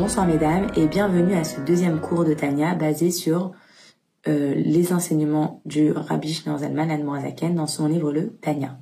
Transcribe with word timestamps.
Bonsoir 0.00 0.26
mesdames 0.26 0.70
et 0.76 0.86
bienvenue 0.86 1.34
à 1.34 1.44
ce 1.44 1.60
deuxième 1.60 2.00
cours 2.00 2.24
de 2.24 2.32
Tania 2.32 2.74
basé 2.74 3.10
sur 3.10 3.52
euh, 4.28 4.54
les 4.54 4.94
enseignements 4.94 5.60
du 5.66 5.92
Rabbi 5.92 6.32
Shneur 6.32 6.60
Zalman 6.60 6.90
Admorazaken 6.90 7.54
dans 7.54 7.66
son 7.66 7.86
livre 7.86 8.10
le 8.10 8.30
Tania. 8.38 8.78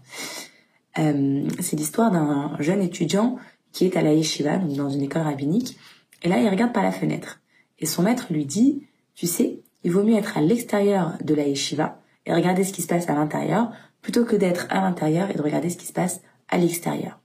Euh, 0.96 1.48
c'est 1.58 1.74
l'histoire 1.74 2.12
d'un 2.12 2.56
jeune 2.60 2.80
étudiant 2.80 3.36
qui 3.72 3.84
est 3.84 3.96
à 3.96 4.02
la 4.02 4.14
yeshiva, 4.14 4.58
donc 4.58 4.76
dans 4.76 4.90
une 4.90 5.02
école 5.02 5.22
rabbinique, 5.22 5.76
et 6.22 6.28
là 6.28 6.38
il 6.38 6.48
regarde 6.48 6.72
par 6.72 6.84
la 6.84 6.92
fenêtre 6.92 7.40
et 7.80 7.86
son 7.86 8.02
maître 8.02 8.28
lui 8.30 8.46
dit, 8.46 8.86
tu 9.16 9.26
sais, 9.26 9.62
il 9.82 9.90
vaut 9.90 10.04
mieux 10.04 10.16
être 10.16 10.38
à 10.38 10.40
l'extérieur 10.40 11.14
de 11.20 11.34
la 11.34 11.48
yeshiva 11.48 12.00
et 12.26 12.32
regarder 12.32 12.62
ce 12.62 12.72
qui 12.72 12.82
se 12.82 12.86
passe 12.86 13.08
à 13.08 13.14
l'intérieur 13.14 13.72
plutôt 14.02 14.24
que 14.24 14.36
d'être 14.36 14.68
à 14.70 14.82
l'intérieur 14.82 15.28
et 15.30 15.34
de 15.34 15.42
regarder 15.42 15.68
ce 15.68 15.78
qui 15.78 15.86
se 15.86 15.92
passe 15.92 16.20
à 16.48 16.58
l'extérieur. 16.58 17.18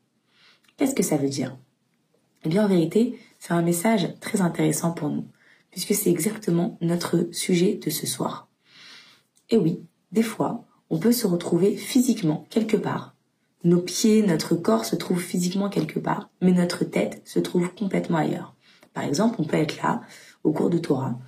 Qu'est-ce 0.77 0.95
que 0.95 1.03
ça 1.03 1.17
veut 1.17 1.29
dire? 1.29 1.55
Eh 2.45 2.49
bien, 2.49 2.65
en 2.65 2.67
vérité, 2.67 3.17
c'est 3.45 3.53
un 3.53 3.61
message 3.61 4.07
très 4.21 4.39
intéressant 4.39 4.91
pour 4.93 5.09
nous, 5.09 5.27
puisque 5.69 5.93
c'est 5.93 6.09
exactement 6.09 6.77
notre 6.79 7.27
sujet 7.33 7.73
de 7.73 7.89
ce 7.89 8.07
soir. 8.07 8.47
Et 9.49 9.57
oui, 9.57 9.83
des 10.13 10.23
fois, 10.23 10.63
on 10.89 10.97
peut 10.97 11.11
se 11.11 11.27
retrouver 11.27 11.75
physiquement 11.75 12.47
quelque 12.49 12.77
part. 12.77 13.17
Nos 13.65 13.81
pieds, 13.81 14.25
notre 14.25 14.55
corps 14.55 14.85
se 14.85 14.95
trouvent 14.95 15.21
physiquement 15.21 15.67
quelque 15.67 15.99
part, 15.99 16.29
mais 16.39 16.53
notre 16.53 16.85
tête 16.85 17.21
se 17.25 17.39
trouve 17.39 17.75
complètement 17.75 18.19
ailleurs. 18.19 18.55
Par 18.93 19.03
exemple, 19.03 19.35
on 19.39 19.43
peut 19.43 19.57
être 19.57 19.75
là, 19.83 19.99
au 20.45 20.53
cours 20.53 20.69
de 20.69 20.77
Torah, 20.77 21.19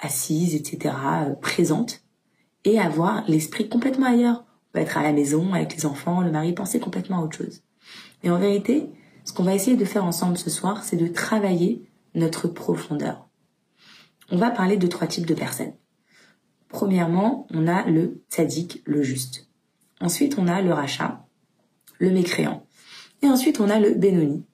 assise, 0.00 0.54
etc., 0.54 0.94
euh, 1.28 1.34
présente, 1.34 2.02
et 2.64 2.78
avoir 2.78 3.24
l'esprit 3.26 3.70
complètement 3.70 4.08
ailleurs. 4.08 4.44
On 4.44 4.72
peut 4.74 4.80
être 4.80 4.98
à 4.98 5.02
la 5.02 5.14
maison, 5.14 5.54
avec 5.54 5.74
les 5.74 5.86
enfants, 5.86 6.20
le 6.20 6.30
mari, 6.30 6.52
penser 6.52 6.78
complètement 6.78 7.20
à 7.20 7.22
autre 7.22 7.38
chose. 7.38 7.62
Et 8.22 8.28
en 8.28 8.38
vérité, 8.38 8.90
ce 9.28 9.34
qu'on 9.34 9.42
va 9.42 9.54
essayer 9.54 9.76
de 9.76 9.84
faire 9.84 10.06
ensemble 10.06 10.38
ce 10.38 10.48
soir, 10.48 10.84
c'est 10.84 10.96
de 10.96 11.06
travailler 11.06 11.86
notre 12.14 12.48
profondeur. 12.48 13.28
On 14.30 14.38
va 14.38 14.50
parler 14.50 14.78
de 14.78 14.86
trois 14.86 15.06
types 15.06 15.26
de 15.26 15.34
personnes. 15.34 15.74
Premièrement, 16.70 17.46
on 17.50 17.68
a 17.68 17.84
le 17.84 18.22
tzaddik, 18.30 18.80
le 18.86 19.02
juste. 19.02 19.50
Ensuite, 20.00 20.38
on 20.38 20.48
a 20.48 20.62
le 20.62 20.72
rachat, 20.72 21.26
le 21.98 22.10
mécréant. 22.10 22.64
Et 23.20 23.26
ensuite, 23.26 23.60
on 23.60 23.68
a 23.68 23.78
le 23.78 23.92
Benoni. 23.92 24.46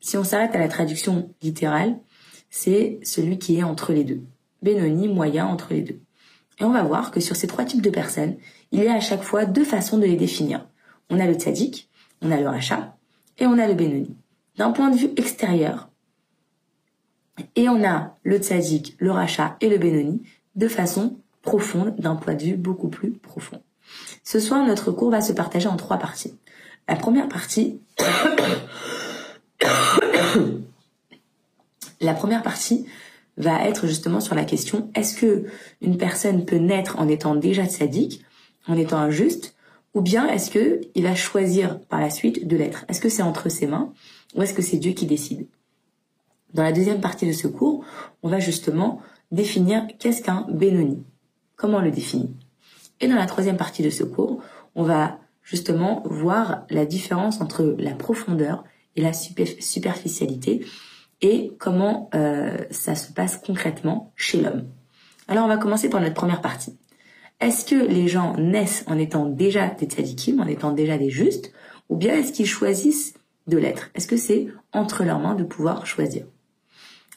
Si 0.00 0.16
on 0.16 0.24
s'arrête 0.24 0.54
à 0.54 0.58
la 0.58 0.68
traduction 0.68 1.34
littérale, 1.42 2.00
c'est 2.48 3.00
celui 3.02 3.38
qui 3.38 3.58
est 3.58 3.62
entre 3.62 3.92
les 3.92 4.04
deux. 4.04 4.22
Benoni, 4.62 5.06
moyen 5.06 5.46
entre 5.46 5.74
les 5.74 5.82
deux. 5.82 6.00
Et 6.60 6.64
on 6.64 6.72
va 6.72 6.82
voir 6.82 7.10
que 7.10 7.20
sur 7.20 7.36
ces 7.36 7.46
trois 7.46 7.66
types 7.66 7.82
de 7.82 7.90
personnes, 7.90 8.38
il 8.72 8.82
y 8.82 8.88
a 8.88 8.94
à 8.94 9.00
chaque 9.00 9.22
fois 9.22 9.44
deux 9.44 9.64
façons 9.64 9.98
de 9.98 10.06
les 10.06 10.16
définir. 10.16 10.66
On 11.10 11.20
a 11.20 11.26
le 11.26 11.34
tzaddik, 11.34 11.90
on 12.22 12.30
a 12.30 12.40
le 12.40 12.48
rachat, 12.48 12.93
et 13.38 13.46
on 13.46 13.58
a 13.58 13.66
le 13.66 13.74
Benoni. 13.74 14.14
D'un 14.56 14.70
point 14.70 14.90
de 14.90 14.96
vue 14.96 15.10
extérieur, 15.16 15.88
et 17.56 17.68
on 17.68 17.84
a 17.84 18.16
le 18.22 18.38
tzaddik, 18.38 18.94
le 18.98 19.10
rachat 19.10 19.56
et 19.60 19.68
le 19.68 19.78
Benoni 19.78 20.22
de 20.54 20.68
façon 20.68 21.16
profonde, 21.42 21.96
d'un 21.98 22.14
point 22.16 22.34
de 22.34 22.42
vue 22.42 22.56
beaucoup 22.56 22.88
plus 22.88 23.10
profond. 23.10 23.60
Ce 24.22 24.40
soir, 24.40 24.64
notre 24.66 24.92
cours 24.92 25.10
va 25.10 25.20
se 25.20 25.32
partager 25.32 25.68
en 25.68 25.76
trois 25.76 25.98
parties. 25.98 26.34
La 26.88 26.96
première 26.96 27.28
partie, 27.28 27.80
la 32.00 32.14
première 32.14 32.42
partie 32.42 32.86
va 33.36 33.66
être 33.66 33.86
justement 33.86 34.20
sur 34.20 34.34
la 34.34 34.44
question 34.44 34.90
est-ce 34.94 35.16
que 35.16 35.44
une 35.80 35.98
personne 35.98 36.44
peut 36.44 36.56
naître 36.56 36.98
en 36.98 37.08
étant 37.08 37.34
déjà 37.34 37.66
tzaddik, 37.66 38.24
en 38.68 38.76
étant 38.76 38.98
injuste, 38.98 39.53
ou 39.94 40.00
bien 40.00 40.26
est-ce 40.26 40.50
que 40.50 40.80
il 40.94 41.04
va 41.04 41.14
choisir 41.14 41.80
par 41.80 42.00
la 42.00 42.10
suite 42.10 42.46
de 42.46 42.56
l'être? 42.56 42.84
Est-ce 42.88 43.00
que 43.00 43.08
c'est 43.08 43.22
entre 43.22 43.48
ses 43.48 43.66
mains 43.66 43.92
ou 44.34 44.42
est-ce 44.42 44.54
que 44.54 44.62
c'est 44.62 44.76
Dieu 44.76 44.92
qui 44.92 45.06
décide? 45.06 45.46
Dans 46.52 46.62
la 46.62 46.72
deuxième 46.72 47.00
partie 47.00 47.26
de 47.26 47.32
ce 47.32 47.48
cours, 47.48 47.84
on 48.22 48.28
va 48.28 48.38
justement 48.38 49.00
définir 49.30 49.86
qu'est-ce 49.98 50.22
qu'un 50.22 50.46
Benoni. 50.50 51.04
Comment 51.56 51.78
on 51.78 51.82
le 51.82 51.90
définit? 51.90 52.34
Et 53.00 53.08
dans 53.08 53.16
la 53.16 53.26
troisième 53.26 53.56
partie 53.56 53.82
de 53.82 53.90
ce 53.90 54.04
cours, 54.04 54.40
on 54.74 54.82
va 54.82 55.18
justement 55.42 56.02
voir 56.04 56.64
la 56.70 56.86
différence 56.86 57.40
entre 57.40 57.76
la 57.78 57.94
profondeur 57.94 58.64
et 58.96 59.02
la 59.02 59.12
superficialité 59.12 60.64
et 61.20 61.52
comment 61.58 62.08
euh, 62.14 62.56
ça 62.70 62.94
se 62.94 63.12
passe 63.12 63.36
concrètement 63.38 64.12
chez 64.16 64.40
l'homme. 64.40 64.64
Alors 65.28 65.44
on 65.44 65.48
va 65.48 65.56
commencer 65.56 65.88
par 65.88 66.00
notre 66.00 66.14
première 66.14 66.40
partie. 66.40 66.76
Est-ce 67.44 67.66
que 67.66 67.74
les 67.74 68.08
gens 68.08 68.34
naissent 68.38 68.84
en 68.86 68.96
étant 68.96 69.26
déjà 69.26 69.68
des 69.68 69.84
tzadikim, 69.84 70.40
en 70.40 70.46
étant 70.46 70.72
déjà 70.72 70.96
des 70.96 71.10
justes, 71.10 71.52
ou 71.90 71.96
bien 71.96 72.14
est-ce 72.16 72.32
qu'ils 72.32 72.46
choisissent 72.46 73.12
de 73.48 73.58
l'être? 73.58 73.90
Est-ce 73.94 74.06
que 74.06 74.16
c'est 74.16 74.48
entre 74.72 75.04
leurs 75.04 75.18
mains 75.18 75.34
de 75.34 75.44
pouvoir 75.44 75.84
choisir? 75.84 76.24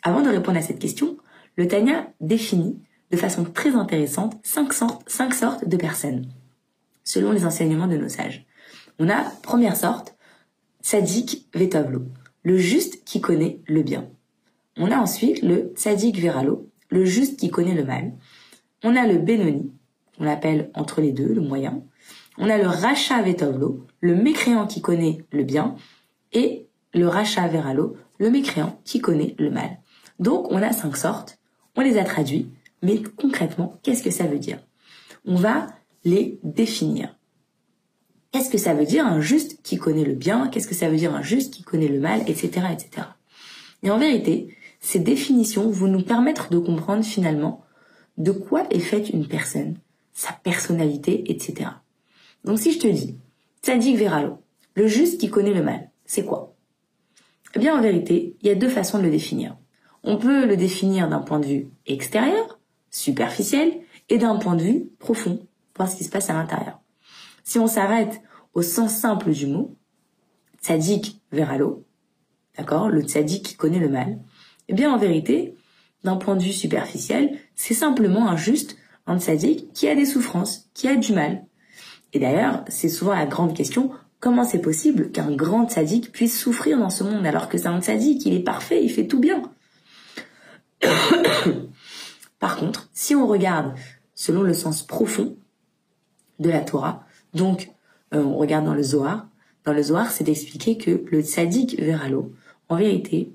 Avant 0.03 0.21
de 0.21 0.27
répondre 0.27 0.57
à 0.57 0.61
cette 0.61 0.79
question, 0.79 1.16
le 1.55 1.69
Tanya 1.69 2.11
définit 2.19 2.77
de 3.09 3.16
façon 3.16 3.45
très 3.45 3.73
intéressante 3.73 4.37
cinq 4.43 4.73
sortes, 4.73 5.09
cinq 5.09 5.33
sortes 5.33 5.66
de 5.66 5.77
personnes, 5.77 6.27
selon 7.05 7.31
les 7.31 7.45
enseignements 7.45 7.87
de 7.87 7.95
nos 7.95 8.09
sages. 8.09 8.45
On 8.99 9.07
a, 9.07 9.23
première 9.43 9.77
sorte, 9.77 10.17
tzadik 10.83 11.47
vetovlo, 11.55 12.01
le 12.43 12.57
juste 12.57 13.05
qui 13.05 13.21
connaît 13.21 13.61
le 13.66 13.81
bien. 13.81 14.09
On 14.75 14.91
a 14.91 14.97
ensuite 14.97 15.41
le 15.41 15.71
tzadik 15.73 16.19
veralo, 16.19 16.69
le 16.89 17.05
juste 17.05 17.39
qui 17.39 17.49
connaît 17.49 17.75
le 17.75 17.85
mal. 17.85 18.11
On 18.83 18.93
a 18.97 19.07
le 19.07 19.19
benoni, 19.19 19.71
on 20.19 20.23
l'appelle 20.23 20.72
entre 20.73 21.01
les 21.01 21.11
deux, 21.11 21.33
le 21.33 21.41
moyen. 21.41 21.83
On 22.38 22.50
a 22.50 22.57
le 22.57 22.67
rachat 22.67 23.22
vetovlo, 23.22 23.85
le 24.00 24.16
mécréant 24.16 24.67
qui 24.67 24.81
connaît 24.81 25.25
le 25.31 25.44
bien, 25.44 25.75
et 26.33 26.67
le 26.94 27.07
rachat 27.07 27.47
veralo, 27.47 27.97
le 28.19 28.29
mécréant 28.29 28.79
qui 28.83 29.00
connaît 29.00 29.35
le 29.39 29.50
mal. 29.50 29.79
Donc 30.19 30.51
on 30.51 30.61
a 30.61 30.72
cinq 30.72 30.97
sortes, 30.97 31.39
on 31.75 31.81
les 31.81 31.97
a 31.97 32.03
traduits, 32.03 32.50
mais 32.81 33.01
concrètement, 33.17 33.79
qu'est-ce 33.83 34.03
que 34.03 34.11
ça 34.11 34.25
veut 34.25 34.39
dire? 34.39 34.59
On 35.25 35.35
va 35.35 35.67
les 36.03 36.39
définir. 36.44 37.16
Qu'est-ce 38.31 38.49
que 38.49 38.57
ça 38.57 38.73
veut 38.73 38.85
dire 38.85 39.05
un 39.05 39.22
juste 39.22 39.61
qui 39.63 39.78
connaît 39.78 40.03
le 40.03 40.13
bien? 40.13 40.47
Qu'est-ce 40.47 40.67
que 40.67 40.75
ça 40.75 40.89
veut 40.89 40.97
dire 40.97 41.16
un 41.16 41.22
juste 41.22 41.53
qui 41.53 41.63
connaît 41.63 41.88
le 41.88 41.99
mal? 41.99 42.22
Etc. 42.28 42.49
etc. 42.72 43.07
Et 43.84 43.89
en 43.89 43.97
vérité, 43.97 44.55
ces 44.79 44.99
définitions 44.99 45.69
vont 45.69 45.88
nous 45.88 46.03
permettre 46.03 46.49
de 46.49 46.59
comprendre 46.59 47.03
finalement 47.03 47.63
de 48.17 48.31
quoi 48.31 48.66
est 48.69 48.79
faite 48.79 49.09
une 49.09 49.28
personne 49.28 49.78
sa 50.17 50.33
personnalité, 50.33 51.31
etc. 51.31 51.69
Donc 52.44 52.57
si 52.57 52.73
je 52.73 52.79
te 52.79 52.88
dis, 52.88 53.19
Tzadik 53.61 53.97
Veralo, 53.97 54.41
le 54.73 54.88
juste 54.88 55.19
qui 55.22 55.29
connaît 55.29 55.53
le 55.53 55.61
mal, 55.61 55.91
c'est 56.05 56.25
quoi? 56.25 56.55
Eh 57.53 57.59
bien 57.59 57.78
en 57.78 57.81
vérité, 57.81 58.35
il 58.41 58.47
y 58.47 58.50
a 58.50 58.55
deux 58.55 58.67
façons 58.67 58.97
de 58.97 59.03
le 59.03 59.11
définir. 59.11 59.55
On 60.03 60.17
peut 60.17 60.47
le 60.47 60.57
définir 60.57 61.07
d'un 61.07 61.19
point 61.19 61.39
de 61.39 61.45
vue 61.45 61.67
extérieur, 61.85 62.59
superficiel, 62.89 63.79
et 64.09 64.17
d'un 64.17 64.38
point 64.38 64.55
de 64.55 64.63
vue 64.63 64.89
profond, 64.97 65.45
voir 65.75 65.88
ce 65.88 65.95
qui 65.95 66.03
se 66.03 66.09
passe 66.09 66.31
à 66.31 66.34
l'intérieur. 66.34 66.79
Si 67.44 67.59
on 67.59 67.67
s'arrête 67.67 68.19
au 68.55 68.63
sens 68.63 68.95
simple 68.95 69.29
du 69.29 69.45
mot, 69.45 69.75
Tzadik 70.63 71.22
Veralo, 71.31 71.85
d'accord, 72.57 72.89
le 72.89 73.03
Tzadik 73.03 73.45
qui 73.45 73.55
connaît 73.55 73.78
le 73.78 73.89
mal, 73.89 74.17
eh 74.67 74.73
bien 74.73 74.91
en 74.91 74.97
vérité, 74.97 75.53
d'un 76.03 76.16
point 76.16 76.35
de 76.35 76.44
vue 76.44 76.53
superficiel, 76.53 77.38
c'est 77.53 77.75
simplement 77.75 78.28
un 78.28 78.35
juste 78.35 78.78
un 79.07 79.19
sadique 79.19 79.73
qui 79.73 79.88
a 79.88 79.95
des 79.95 80.06
souffrances, 80.06 80.69
qui 80.73 80.88
a 80.88 80.95
du 80.95 81.13
mal. 81.13 81.45
Et 82.13 82.19
d'ailleurs, 82.19 82.63
c'est 82.68 82.90
souvent 82.90 83.13
la 83.13 83.25
grande 83.25 83.56
question, 83.56 83.91
comment 84.19 84.44
c'est 84.44 84.62
possible 84.62 85.12
qu'un 85.12 85.35
grand 85.35 85.69
sadique 85.69 86.12
puisse 86.12 86.40
souffrir 86.40 86.78
dans 86.78 86.90
ce 86.90 87.03
monde 87.03 87.25
alors 87.25 87.50
que 87.50 87.57
c'est 87.57 87.67
un 87.67 87.81
sadique, 87.81 88.25
il 88.25 88.35
est 88.35 88.44
parfait, 88.44 88.84
il 88.84 88.90
fait 88.90 89.07
tout 89.07 89.19
bien. 89.19 89.41
Par 92.40 92.57
contre, 92.57 92.90
si 92.94 93.16
on 93.16 93.25
regarde 93.28 93.73
selon 94.13 94.44
le 94.44 94.53
sens 94.53 94.84
profond 94.84 95.35
de 96.40 96.50
la 96.50 96.62
Torah, 96.62 97.06
donc 97.34 97.72
euh, 98.13 98.23
on 98.23 98.38
regarde 98.38 98.66
dans 98.66 98.73
le 98.73 98.84
Zohar, 98.84 99.28
dans 99.66 99.73
le 99.73 99.81
Zohar, 99.81 100.12
c'est 100.12 100.23
d'expliquer 100.23 100.78
que 100.78 101.03
le 101.11 101.23
sadique 101.23 101.79
verra 101.79 102.09
l'eau. 102.09 102.31
En 102.70 102.78
vérité, 102.78 103.34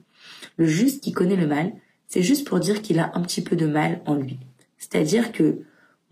le 0.57 0.67
juste 0.67 1.03
qui 1.03 1.13
connaît 1.13 1.37
le 1.37 1.47
mal, 1.47 1.73
c'est 2.09 2.23
juste 2.23 2.47
pour 2.47 2.61
dire 2.61 2.83
qu'il 2.83 2.99
a 2.99 3.13
un 3.15 3.23
petit 3.23 3.43
peu 3.43 3.57
de 3.57 3.67
mal 3.67 4.03
en 4.07 4.15
lui. 4.15 4.39
C'est-à-dire 4.79 5.33
que 5.33 5.61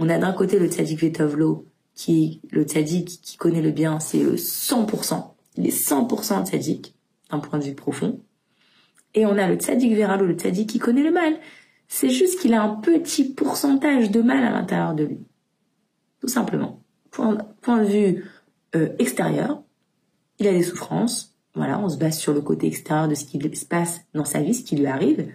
on 0.00 0.08
a 0.08 0.18
d'un 0.18 0.32
côté 0.32 0.58
le 0.58 0.66
tzaddik 0.66 0.98
Vetovlo, 1.00 1.66
qui 1.94 2.40
le 2.50 2.64
tzaddik 2.64 3.20
qui 3.22 3.36
connaît 3.36 3.60
le 3.60 3.70
bien, 3.70 4.00
c'est 4.00 4.18
100%. 4.18 5.34
Il 5.56 5.66
est 5.66 5.88
100% 5.88 6.46
tzaddik, 6.46 6.94
d'un 7.30 7.38
point 7.38 7.58
de 7.58 7.64
vue 7.64 7.74
profond. 7.74 8.18
Et 9.14 9.26
on 9.26 9.36
a 9.36 9.46
le 9.46 9.56
tzaddik 9.56 9.94
Veralo, 9.94 10.24
le 10.24 10.34
tzaddik 10.34 10.68
qui 10.70 10.78
connaît 10.78 11.02
le 11.02 11.12
mal. 11.12 11.36
C'est 11.86 12.08
juste 12.08 12.40
qu'il 12.40 12.54
a 12.54 12.62
un 12.62 12.76
petit 12.76 13.24
pourcentage 13.24 14.10
de 14.10 14.22
mal 14.22 14.42
à 14.42 14.50
l'intérieur 14.50 14.94
de 14.94 15.04
lui. 15.04 15.18
Tout 16.20 16.28
simplement. 16.28 16.82
Point, 17.10 17.36
de 17.82 17.84
vue 17.84 18.24
euh, 18.76 18.88
extérieur, 18.98 19.62
il 20.38 20.46
a 20.46 20.52
des 20.52 20.62
souffrances. 20.62 21.34
Voilà, 21.54 21.78
on 21.78 21.88
se 21.88 21.98
base 21.98 22.16
sur 22.16 22.32
le 22.32 22.40
côté 22.40 22.68
extérieur 22.68 23.08
de 23.08 23.14
ce 23.14 23.24
qui 23.24 23.38
se 23.56 23.66
passe 23.66 24.02
dans 24.14 24.24
sa 24.24 24.40
vie, 24.40 24.54
ce 24.54 24.62
qui 24.62 24.76
lui 24.76 24.86
arrive. 24.86 25.28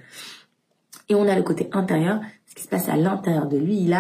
Et 1.10 1.16
on 1.16 1.28
a 1.28 1.36
le 1.36 1.44
côté 1.44 1.70
intérieur, 1.74 2.22
ce 2.48 2.56
qui 2.56 2.64
se 2.64 2.70
passe 2.70 2.90
à 2.90 2.96
l'intérieur 2.96 3.48
de 3.48 3.58
lui. 3.58 3.78
Il 3.78 3.94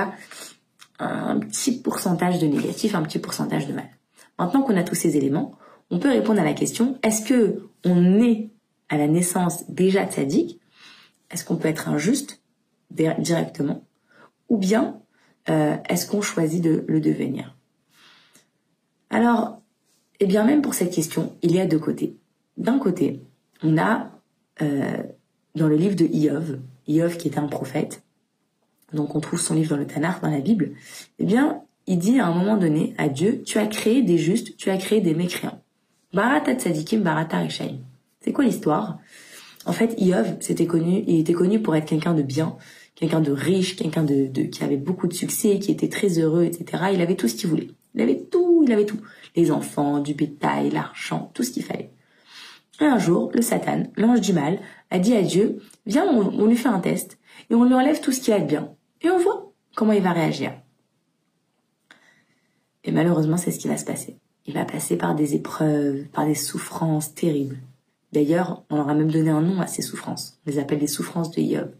un 0.99 1.39
petit 1.39 1.81
pourcentage 1.81 2.39
de 2.39 2.47
négatif, 2.47 2.95
un 2.95 3.03
petit 3.03 3.19
pourcentage 3.19 3.67
de 3.67 3.73
mal. 3.73 3.89
Maintenant 4.39 4.61
qu'on 4.61 4.77
a 4.77 4.83
tous 4.83 4.95
ces 4.95 5.17
éléments, 5.17 5.53
on 5.91 5.99
peut 5.99 6.09
répondre 6.09 6.39
à 6.39 6.43
la 6.43 6.53
question 6.53 6.97
est-ce 7.03 7.25
que 7.25 7.69
on 7.83 8.21
est 8.21 8.49
à 8.89 8.97
la 8.97 9.07
naissance 9.07 9.69
déjà 9.69 10.05
tzaddik 10.05 10.59
est-ce 11.31 11.43
qu'on 11.43 11.57
peut 11.57 11.67
être 11.67 11.89
injuste 11.89 12.41
directement? 12.91 13.83
Ou 14.47 14.57
bien 14.57 15.01
euh, 15.49 15.75
est-ce 15.89 16.07
qu'on 16.07 16.21
choisit 16.21 16.63
de 16.63 16.85
le 16.87 17.01
devenir? 17.01 17.57
Alors, 19.09 19.61
eh 20.19 20.25
bien 20.25 20.45
même 20.45 20.61
pour 20.61 20.73
cette 20.73 20.93
question, 20.93 21.35
il 21.41 21.53
y 21.53 21.59
a 21.59 21.65
deux 21.65 21.79
côtés. 21.79 22.15
D'un 22.57 22.79
côté, 22.79 23.21
on 23.63 23.77
a 23.77 24.11
euh, 24.61 25.03
dans 25.55 25.67
le 25.67 25.75
livre 25.75 25.95
de 25.95 26.05
Iov, 26.05 26.59
Iov 26.87 27.17
qui 27.17 27.27
était 27.27 27.39
un 27.39 27.47
prophète, 27.47 28.04
donc 28.95 29.15
on 29.15 29.19
trouve 29.19 29.39
son 29.39 29.53
livre 29.53 29.69
dans 29.69 29.77
le 29.77 29.87
Tanakh, 29.87 30.21
dans 30.21 30.29
la 30.29 30.39
Bible, 30.39 30.71
eh 31.19 31.25
bien, 31.25 31.61
il 31.87 31.99
dit 31.99 32.19
à 32.19 32.27
un 32.27 32.33
moment 32.33 32.57
donné 32.57 32.93
à 32.97 33.09
Dieu, 33.09 33.43
tu 33.45 33.59
as 33.59 33.67
créé 33.67 34.01
des 34.01 34.17
justes, 34.17 34.57
tu 34.57 34.69
as 34.69 34.77
créé 34.77 35.01
des 35.01 35.13
mécréants. 35.13 35.61
Barata 36.13 36.55
tzadikim, 36.55 37.01
barata 37.01 37.41
reshaim. 37.41 37.79
C'est 38.21 38.31
quoi 38.31 38.45
l'histoire? 38.45 38.97
En 39.65 39.73
fait, 39.73 39.95
Iov, 39.99 40.37
c'était 40.39 40.65
connu, 40.65 41.03
il 41.07 41.19
était 41.19 41.33
connu 41.33 41.61
pour 41.61 41.75
être 41.75 41.85
quelqu'un 41.85 42.13
de 42.13 42.21
bien, 42.21 42.55
quelqu'un 42.95 43.21
de 43.21 43.31
riche, 43.31 43.75
quelqu'un 43.75 44.03
de, 44.03 44.27
qui 44.43 44.63
avait 44.63 44.77
beaucoup 44.77 45.07
de 45.07 45.13
succès, 45.13 45.59
qui 45.59 45.71
était 45.71 45.89
très 45.89 46.19
heureux, 46.19 46.45
etc. 46.45 46.85
Il 46.93 47.01
avait 47.01 47.15
tout 47.15 47.27
ce 47.27 47.35
qu'il 47.35 47.49
voulait. 47.49 47.69
Il 47.93 48.01
avait 48.01 48.19
tout, 48.19 48.63
il 48.65 48.71
avait 48.71 48.85
tout. 48.85 48.99
Les 49.35 49.51
enfants, 49.51 49.99
du 49.99 50.13
bétail, 50.13 50.69
l'argent, 50.69 51.31
tout 51.33 51.43
ce 51.43 51.51
qu'il 51.51 51.63
fallait. 51.63 51.91
Et 52.81 52.85
un 52.85 52.97
jour, 52.97 53.31
le 53.33 53.41
Satan, 53.41 53.83
l'ange 53.95 54.21
du 54.21 54.33
mal, 54.33 54.59
a 54.91 54.99
dit 54.99 55.15
à 55.15 55.21
Dieu, 55.21 55.59
viens, 55.85 56.05
on, 56.05 56.45
lui 56.45 56.57
fait 56.57 56.69
un 56.69 56.79
test, 56.79 57.17
et 57.49 57.55
on 57.55 57.63
lui 57.63 57.73
enlève 57.73 58.01
tout 58.01 58.11
ce 58.11 58.19
qui 58.19 58.33
a 58.33 58.39
de 58.39 58.45
bien. 58.45 58.71
Et 59.05 59.11
on 59.11 59.19
voit 59.19 59.53
comment 59.75 59.91
il 59.91 60.01
va 60.01 60.13
réagir. 60.13 60.51
Et 62.83 62.91
malheureusement, 62.91 63.37
c'est 63.37 63.51
ce 63.51 63.59
qui 63.59 63.67
va 63.67 63.77
se 63.77 63.85
passer. 63.85 64.17
Il 64.47 64.55
va 64.55 64.65
passer 64.65 64.97
par 64.97 65.13
des 65.13 65.35
épreuves, 65.35 66.05
par 66.05 66.25
des 66.25 66.33
souffrances 66.33 67.13
terribles. 67.13 67.57
D'ailleurs, 68.13 68.63
on 68.71 68.77
leur 68.77 68.89
a 68.89 68.95
même 68.95 69.11
donné 69.11 69.29
un 69.29 69.41
nom 69.41 69.61
à 69.61 69.67
ces 69.67 69.83
souffrances. 69.83 70.39
On 70.45 70.49
les 70.49 70.57
appelle 70.57 70.79
les 70.79 70.87
souffrances 70.87 71.29
de 71.29 71.43
Job. 71.43 71.71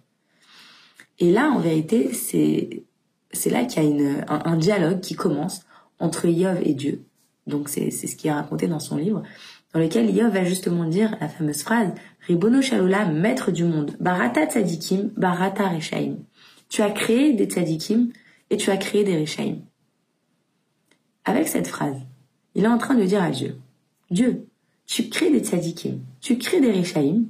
Et 1.18 1.32
là, 1.32 1.50
en 1.50 1.58
vérité, 1.58 2.14
c'est 2.14 3.50
là 3.50 3.66
qu'il 3.66 3.84
y 3.84 4.08
a 4.08 4.26
un, 4.30 4.58
dialogue 4.58 5.00
qui 5.00 5.16
commence 5.16 5.66
entre 5.98 6.28
Yov 6.28 6.60
et 6.64 6.76
Dieu. 6.76 7.06
Donc 7.48 7.70
c'est 7.70 7.90
ce 7.90 8.16
qui 8.16 8.28
est 8.28 8.34
raconté 8.34 8.68
dans 8.68 8.80
son 8.80 8.98
livre, 8.98 9.24
dans 9.74 9.80
lequel 9.80 10.16
Yov 10.16 10.32
va 10.32 10.44
justement 10.44 10.86
dire 10.86 11.18
la 11.20 11.30
fameuse 11.30 11.64
phrase 11.64 11.92
Ribono 12.28 12.62
Shalola, 12.62 13.06
maître 13.06 13.50
du 13.50 13.64
monde, 13.64 13.96
Barata 14.00 14.46
Tzadikim, 14.46 15.12
Barata 15.18 15.70
Rechaim. 15.70 16.18
Tu 16.70 16.82
as 16.82 16.92
créé 16.92 17.34
des 17.34 17.46
Tzadikim 17.46 18.12
et 18.50 18.58
tu 18.58 18.70
as 18.70 18.78
créé 18.78 19.04
des 19.04 19.20
Rechaim. 19.20 19.58
Avec 21.24 21.48
cette 21.48 21.68
phrase, 21.68 21.98
il 22.54 22.64
est 22.64 22.68
en 22.68 22.78
train 22.78 22.96
de 22.96 23.04
dire 23.04 23.24
à 23.24 23.32
Dieu, 23.32 23.58
Dieu, 24.12 24.48
tu 24.86 25.10
crées 25.10 25.32
des 25.32 25.40
Tzadikim, 25.40 26.00
tu 26.22 26.38
crées 26.38 26.62
des 26.62 26.72
Rechaim, 26.72 27.24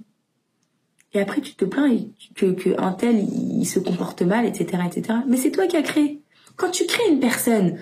et 1.16 1.22
après 1.22 1.42
tu 1.42 1.56
te 1.56 1.64
plains 1.64 1.98
que, 2.36 2.52
que 2.52 2.80
un 2.80 2.92
tel 2.92 3.18
il 3.18 3.66
se 3.66 3.80
comporte 3.80 4.22
mal, 4.22 4.46
etc., 4.46 4.84
etc. 4.86 5.20
Mais 5.28 5.38
c'est 5.38 5.52
toi 5.52 5.66
qui 5.66 5.78
as 5.78 5.82
créé. 5.82 6.22
Quand 6.58 6.72
tu 6.72 6.86
crées 6.86 7.10
une 7.10 7.20
personne 7.20 7.78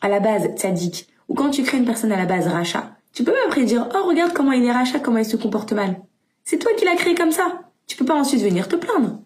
à 0.00 0.08
la 0.08 0.18
base 0.18 0.48
tzaddik, 0.56 1.06
ou 1.28 1.34
quand 1.34 1.50
tu 1.50 1.62
crées 1.62 1.78
une 1.78 1.84
personne 1.84 2.10
à 2.10 2.16
la 2.16 2.26
base 2.26 2.48
rachat, 2.48 2.96
tu 3.12 3.22
peux 3.22 3.32
pas 3.32 3.46
après 3.46 3.64
dire 3.64 3.88
oh 3.94 4.08
regarde 4.08 4.32
comment 4.32 4.52
il 4.52 4.64
est 4.64 4.72
rachat, 4.72 4.98
comment 4.98 5.18
il 5.18 5.24
se 5.24 5.36
comporte 5.36 5.72
mal. 5.72 6.00
C'est 6.44 6.58
toi 6.58 6.72
qui 6.76 6.84
l'as 6.84 6.96
créé 6.96 7.14
comme 7.14 7.30
ça. 7.30 7.62
Tu 7.86 7.96
peux 7.96 8.04
pas 8.04 8.18
ensuite 8.18 8.42
venir 8.42 8.66
te 8.66 8.74
plaindre. 8.74 9.20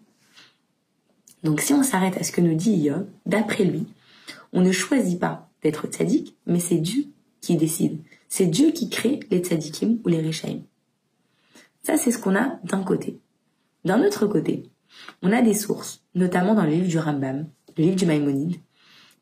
Donc 1.43 1.61
si 1.61 1.73
on 1.73 1.83
s'arrête 1.83 2.17
à 2.17 2.23
ce 2.23 2.31
que 2.31 2.41
nous 2.41 2.55
dit 2.55 2.75
Yob, 2.75 3.07
d'après 3.25 3.63
lui, 3.63 3.85
on 4.53 4.61
ne 4.61 4.71
choisit 4.71 5.19
pas 5.19 5.49
d'être 5.61 5.87
tzaddik, 5.87 6.35
mais 6.45 6.59
c'est 6.59 6.77
Dieu 6.77 7.05
qui 7.41 7.55
décide. 7.57 8.01
C'est 8.29 8.47
Dieu 8.47 8.71
qui 8.71 8.89
crée 8.89 9.19
les 9.31 9.39
tzaddikim 9.39 9.99
ou 10.03 10.09
les 10.09 10.21
rishaim. 10.21 10.61
Ça, 11.83 11.97
c'est 11.97 12.11
ce 12.11 12.19
qu'on 12.19 12.35
a 12.35 12.59
d'un 12.63 12.83
côté. 12.83 13.19
D'un 13.85 14.03
autre 14.03 14.25
côté, 14.27 14.63
on 15.21 15.31
a 15.31 15.41
des 15.41 15.53
sources, 15.53 16.01
notamment 16.15 16.55
dans 16.55 16.63
le 16.63 16.71
livre 16.71 16.87
du 16.87 16.97
Rambam, 16.97 17.47
le 17.77 17.83
livre 17.83 17.95
du 17.95 18.05
Maïmonide, 18.05 18.57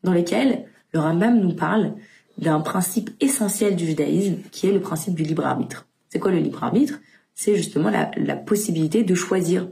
dans 0.02 0.12
lesquelles 0.12 0.66
le 0.92 1.00
Rambam 1.00 1.38
nous 1.38 1.54
parle 1.54 1.94
d'un 2.38 2.60
principe 2.60 3.10
essentiel 3.20 3.76
du 3.76 3.86
judaïsme, 3.86 4.38
qui 4.50 4.66
est 4.66 4.72
le 4.72 4.80
principe 4.80 5.14
du 5.14 5.22
libre 5.22 5.46
arbitre. 5.46 5.86
C'est 6.08 6.18
quoi 6.18 6.32
le 6.32 6.38
libre 6.38 6.64
arbitre? 6.64 6.98
C'est 7.34 7.56
justement 7.56 7.90
la 7.90 8.36
possibilité 8.36 9.04
de 9.04 9.14
choisir 9.14 9.68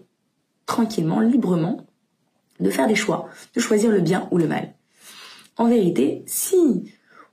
tranquillement, 0.67 1.21
librement, 1.21 1.87
de 2.65 2.71
faire 2.71 2.89
des 2.89 2.97
choix, 2.97 3.29
de 3.55 3.61
choisir 3.61 3.91
le 3.91 4.01
bien 4.01 4.27
ou 4.33 4.39
le 4.39 4.49
mal. 4.49 4.75
En 5.57 5.69
vérité, 5.69 6.25
si 6.27 6.57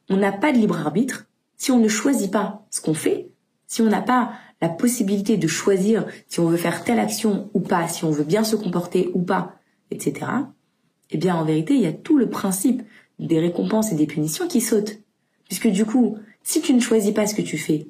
on 0.09 0.17
n'a 0.17 0.31
pas 0.31 0.51
de 0.51 0.57
libre 0.57 0.77
arbitre, 0.77 1.25
si 1.57 1.71
on 1.71 1.79
ne 1.79 1.87
choisit 1.87 2.31
pas 2.31 2.65
ce 2.69 2.81
qu'on 2.81 2.93
fait, 2.93 3.29
si 3.65 3.81
on 3.81 3.89
n'a 3.89 4.01
pas 4.01 4.33
la 4.61 4.69
possibilité 4.69 5.37
de 5.37 5.47
choisir 5.47 6.05
si 6.27 6.39
on 6.39 6.47
veut 6.47 6.57
faire 6.57 6.83
telle 6.83 6.99
action 6.99 7.49
ou 7.53 7.61
pas, 7.61 7.87
si 7.87 8.03
on 8.03 8.11
veut 8.11 8.25
bien 8.25 8.43
se 8.43 8.55
comporter 8.55 9.09
ou 9.13 9.23
pas, 9.23 9.55
etc., 9.89 10.27
eh 11.09 11.17
bien 11.17 11.35
en 11.35 11.43
vérité, 11.43 11.73
il 11.73 11.81
y 11.81 11.87
a 11.87 11.93
tout 11.93 12.17
le 12.17 12.29
principe 12.29 12.83
des 13.19 13.39
récompenses 13.39 13.91
et 13.91 13.95
des 13.95 14.07
punitions 14.07 14.47
qui 14.47 14.61
sautent. 14.61 14.99
Puisque 15.45 15.67
du 15.67 15.85
coup, 15.85 16.17
si 16.43 16.61
tu 16.61 16.73
ne 16.73 16.79
choisis 16.79 17.13
pas 17.13 17.27
ce 17.27 17.35
que 17.35 17.41
tu 17.41 17.57
fais, 17.57 17.87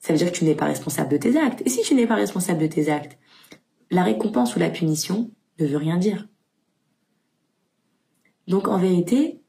ça 0.00 0.12
veut 0.12 0.18
dire 0.18 0.30
que 0.30 0.36
tu 0.36 0.44
n'es 0.44 0.54
pas 0.54 0.66
responsable 0.66 1.10
de 1.10 1.16
tes 1.16 1.38
actes. 1.38 1.62
Et 1.64 1.70
si 1.70 1.82
tu 1.82 1.94
n'es 1.94 2.06
pas 2.06 2.14
responsable 2.14 2.60
de 2.60 2.66
tes 2.66 2.90
actes, 2.90 3.18
la 3.90 4.02
récompense 4.02 4.54
ou 4.56 4.58
la 4.58 4.70
punition 4.70 5.30
ne 5.58 5.66
veut 5.66 5.76
rien 5.76 5.96
dire. 5.96 6.28
Donc 8.46 8.68
en 8.68 8.78
vérité, 8.78 9.40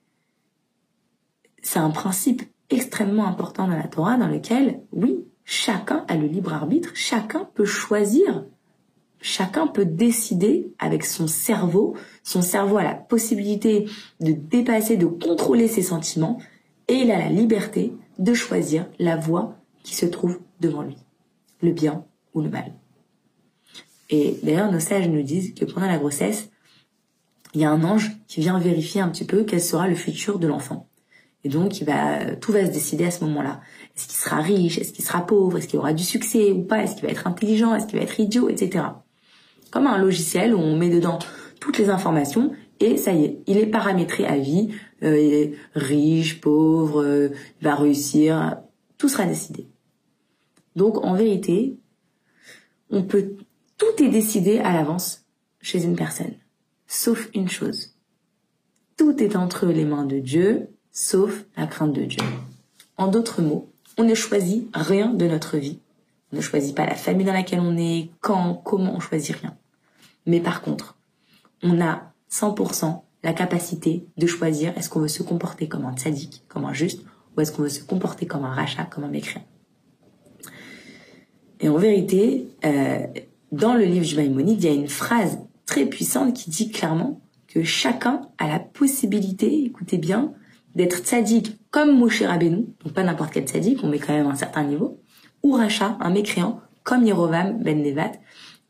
c'est 1.61 1.79
un 1.79 1.89
principe 1.89 2.43
extrêmement 2.69 3.27
important 3.27 3.67
dans 3.67 3.75
la 3.75 3.87
Torah 3.87 4.17
dans 4.17 4.27
lequel, 4.27 4.81
oui, 4.91 5.25
chacun 5.45 6.05
a 6.07 6.15
le 6.15 6.27
libre 6.27 6.53
arbitre, 6.53 6.91
chacun 6.95 7.49
peut 7.53 7.65
choisir, 7.65 8.45
chacun 9.21 9.67
peut 9.67 9.85
décider 9.85 10.73
avec 10.79 11.05
son 11.05 11.27
cerveau, 11.27 11.95
son 12.23 12.41
cerveau 12.41 12.77
a 12.77 12.83
la 12.83 12.95
possibilité 12.95 13.85
de 14.19 14.31
dépasser, 14.31 14.97
de 14.97 15.05
contrôler 15.05 15.67
ses 15.67 15.83
sentiments, 15.83 16.39
et 16.87 16.95
il 16.95 17.11
a 17.11 17.19
la 17.19 17.29
liberté 17.29 17.93
de 18.19 18.33
choisir 18.33 18.87
la 18.99 19.15
voie 19.15 19.55
qui 19.83 19.95
se 19.95 20.05
trouve 20.05 20.39
devant 20.59 20.81
lui, 20.81 20.97
le 21.61 21.71
bien 21.71 22.05
ou 22.33 22.41
le 22.41 22.49
mal. 22.49 22.73
Et 24.09 24.37
d'ailleurs, 24.43 24.71
nos 24.71 24.79
sages 24.79 25.09
nous 25.09 25.21
disent 25.21 25.53
que 25.53 25.65
pendant 25.65 25.87
la 25.87 25.97
grossesse, 25.97 26.49
il 27.57 27.61
y 27.61 27.65
a 27.65 27.71
un 27.71 27.83
ange 27.83 28.11
qui 28.27 28.39
vient 28.39 28.59
vérifier 28.59 29.01
un 29.01 29.09
petit 29.09 29.25
peu 29.25 29.43
quel 29.43 29.59
sera 29.59 29.87
le 29.87 29.95
futur 29.95 30.37
de 30.37 30.45
l'enfant. 30.45 30.87
Et 31.43 31.49
donc, 31.49 31.81
il 31.81 31.85
va, 31.85 32.35
tout 32.35 32.51
va 32.51 32.63
se 32.63 32.71
décider 32.71 33.05
à 33.05 33.09
ce 33.09 33.23
moment-là. 33.23 33.61
Est-ce 33.95 34.05
qu'il 34.05 34.15
sera 34.15 34.41
riche? 34.41 34.77
Est-ce 34.77 34.93
qu'il 34.93 35.03
sera 35.03 35.25
pauvre? 35.25 35.57
Est-ce 35.57 35.67
qu'il 35.67 35.79
aura 35.79 35.93
du 35.93 36.03
succès 36.03 36.51
ou 36.51 36.61
pas? 36.61 36.83
Est-ce 36.83 36.93
qu'il 36.93 37.05
va 37.05 37.09
être 37.09 37.25
intelligent? 37.25 37.73
Est-ce 37.73 37.87
qu'il 37.87 37.97
va 37.97 38.03
être 38.03 38.19
idiot? 38.19 38.47
Etc. 38.49 38.85
Comme 39.71 39.87
un 39.87 39.97
logiciel 39.97 40.53
où 40.53 40.59
on 40.59 40.77
met 40.77 40.91
dedans 40.91 41.17
toutes 41.59 41.79
les 41.79 41.89
informations 41.89 42.51
et 42.79 42.95
ça 42.95 43.11
y 43.11 43.25
est, 43.25 43.39
il 43.47 43.57
est 43.57 43.65
paramétré 43.65 44.27
à 44.27 44.37
vie. 44.37 44.69
Euh, 45.01 45.19
il 45.19 45.33
est 45.33 45.53
riche, 45.73 46.39
pauvre, 46.41 47.01
euh, 47.01 47.29
il 47.59 47.63
va 47.63 47.73
réussir. 47.73 48.57
Tout 48.99 49.09
sera 49.09 49.25
décidé. 49.25 49.67
Donc, 50.75 51.03
en 51.03 51.15
vérité, 51.15 51.79
on 52.91 53.01
peut, 53.01 53.35
tout 53.79 54.03
est 54.03 54.09
décidé 54.09 54.59
à 54.59 54.73
l'avance 54.73 55.25
chez 55.59 55.83
une 55.83 55.95
personne. 55.95 56.35
Sauf 56.87 57.29
une 57.33 57.49
chose. 57.49 57.93
Tout 58.95 59.21
est 59.21 59.35
entre 59.35 59.67
les 59.67 59.85
mains 59.85 60.05
de 60.05 60.19
Dieu 60.19 60.69
sauf 60.97 61.45
la 61.55 61.67
crainte 61.67 61.93
de 61.93 62.05
Dieu. 62.05 62.23
En 62.97 63.07
d'autres 63.07 63.43
mots, 63.43 63.69
on 63.99 64.03
ne 64.03 64.15
choisit 64.15 64.67
rien 64.73 65.13
de 65.13 65.27
notre 65.27 65.57
vie. 65.57 65.79
On 66.33 66.37
ne 66.37 66.41
choisit 66.41 66.75
pas 66.75 66.87
la 66.87 66.95
famille 66.95 67.25
dans 67.25 67.33
laquelle 67.33 67.59
on 67.59 67.77
est, 67.77 68.09
quand, 68.19 68.55
comment, 68.55 68.95
on 68.95 68.99
choisit 68.99 69.35
rien. 69.35 69.55
Mais 70.25 70.39
par 70.39 70.61
contre, 70.63 70.97
on 71.61 71.79
a 71.81 72.11
100% 72.31 73.01
la 73.23 73.33
capacité 73.33 74.07
de 74.17 74.25
choisir 74.25 74.75
est-ce 74.75 74.89
qu'on 74.89 74.99
veut 74.99 75.07
se 75.07 75.21
comporter 75.21 75.67
comme 75.67 75.85
un 75.85 75.95
tzaddik, 75.95 76.43
comme 76.47 76.65
un 76.65 76.73
juste, 76.73 77.03
ou 77.35 77.41
est-ce 77.41 77.51
qu'on 77.51 77.61
veut 77.61 77.69
se 77.69 77.83
comporter 77.83 78.25
comme 78.25 78.43
un 78.43 78.53
rachat, 78.53 78.85
comme 78.85 79.03
un 79.03 79.09
mécréant. 79.09 79.45
Et 81.59 81.69
en 81.69 81.77
vérité, 81.77 82.47
euh, 82.65 83.05
dans 83.51 83.75
le 83.75 83.85
livre 83.85 84.05
du 84.05 84.15
Maïmonide, 84.15 84.63
il 84.63 84.65
y 84.65 84.71
a 84.71 84.75
une 84.75 84.89
phrase 84.89 85.39
très 85.67 85.85
puissante 85.85 86.33
qui 86.33 86.49
dit 86.49 86.71
clairement 86.71 87.21
que 87.47 87.61
chacun 87.61 88.21
a 88.39 88.47
la 88.47 88.59
possibilité, 88.59 89.63
écoutez 89.65 89.99
bien, 89.99 90.33
d'être 90.73 90.99
tzaddik 90.99 91.59
comme 91.69 91.95
Moshe 91.95 92.23
Rabbeinu, 92.23 92.65
donc 92.83 92.93
pas 92.93 93.03
n'importe 93.03 93.33
quel 93.33 93.45
tzaddik, 93.45 93.83
on 93.83 93.89
met 93.89 93.99
quand 93.99 94.13
même 94.13 94.25
un 94.25 94.35
certain 94.35 94.63
niveau, 94.63 94.99
ou 95.43 95.51
Racha, 95.51 95.97
un 95.99 96.09
mécréant, 96.09 96.61
comme 96.83 97.05
Yerovam 97.05 97.61
ben 97.61 97.81
Nevat, 97.81 98.13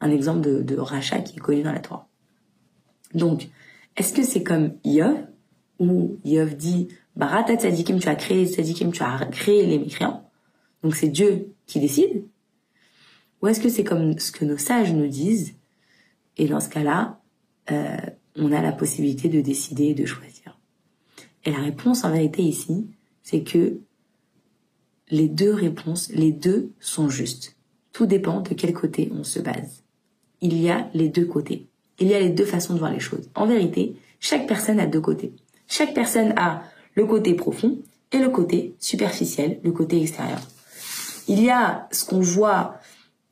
un 0.02 0.12
exemple 0.12 0.42
de, 0.42 0.62
de 0.62 0.76
Racha 0.78 1.20
qui 1.20 1.38
est 1.38 1.40
connu 1.40 1.64
dans 1.64 1.72
la 1.72 1.80
Torah. 1.80 2.08
Donc, 3.14 3.48
est-ce 3.96 4.14
que 4.14 4.24
c'est 4.24 4.44
comme 4.44 4.74
Yov, 4.84 5.16
où 5.80 6.18
Yov 6.26 6.56
dit, 6.56 6.90
Barata 7.16 7.56
tzadikim, 7.56 8.00
tu 8.00 8.10
as 8.10 8.16
créé 8.16 8.46
les 8.46 8.92
tu 8.92 9.04
as 9.04 9.26
créé 9.32 9.66
les 9.66 9.80
mécréants, 9.80 10.30
donc 10.84 10.96
c'est 10.96 11.10
Dieu 11.10 11.54
qui 11.66 11.80
décide, 11.80 12.26
ou 13.42 13.48
est-ce 13.48 13.60
que 13.60 13.70
c'est 13.70 13.84
comme 13.84 14.18
ce 14.18 14.32
que 14.32 14.46
nos 14.46 14.58
sages 14.58 14.94
nous 14.94 15.08
disent, 15.08 15.57
et 16.38 16.48
dans 16.48 16.60
ce 16.60 16.70
cas-là, 16.70 17.20
euh, 17.72 17.98
on 18.36 18.52
a 18.52 18.62
la 18.62 18.72
possibilité 18.72 19.30
de 19.30 19.42
décider 19.42 19.86
et 19.86 19.94
de 19.94 20.06
choisir. 20.06 20.60
Et 21.46 21.52
la 21.52 21.60
réponse 21.60 22.04
en 22.04 22.12
vérité 22.12 22.44
ici, 22.44 22.88
c'est 23.24 23.44
que 23.44 23.80
les 25.10 25.28
deux 25.28 25.54
réponses, 25.54 26.10
les 26.10 26.32
deux 26.32 26.72
sont 26.80 27.10
justes. 27.10 27.56
Tout 27.94 28.06
dépend 28.06 28.42
de 28.42 28.54
quel 28.54 28.74
côté 28.74 29.12
on 29.14 29.24
se 29.24 29.40
base. 29.40 29.84
il 30.40 30.62
y 30.62 30.70
a 30.70 30.88
les 30.94 31.10
deux 31.10 31.26
côtés. 31.26 31.68
Il 32.00 32.08
y 32.08 32.14
a 32.14 32.20
les 32.20 32.30
deux 32.30 32.46
façons 32.46 32.76
de 32.76 32.80
voir 32.80 32.92
les 32.92 33.00
choses. 33.00 33.28
En 33.34 33.48
vérité, 33.48 33.96
chaque 34.20 34.46
personne 34.46 34.80
a 34.80 34.86
deux 34.86 35.02
côtés. 35.02 35.34
Chaque 35.68 35.96
personne 35.96 36.34
a 36.38 36.62
le 36.94 37.06
côté 37.06 37.34
profond 37.34 37.80
et 38.12 38.20
le 38.20 38.30
côté 38.30 38.76
superficiel, 38.80 39.60
le 39.64 39.72
côté 39.72 40.00
extérieur. 40.00 40.40
Il 41.28 41.44
y 41.44 41.50
a 41.50 41.88
ce 41.92 42.06
qu'on 42.06 42.20
voit 42.20 42.80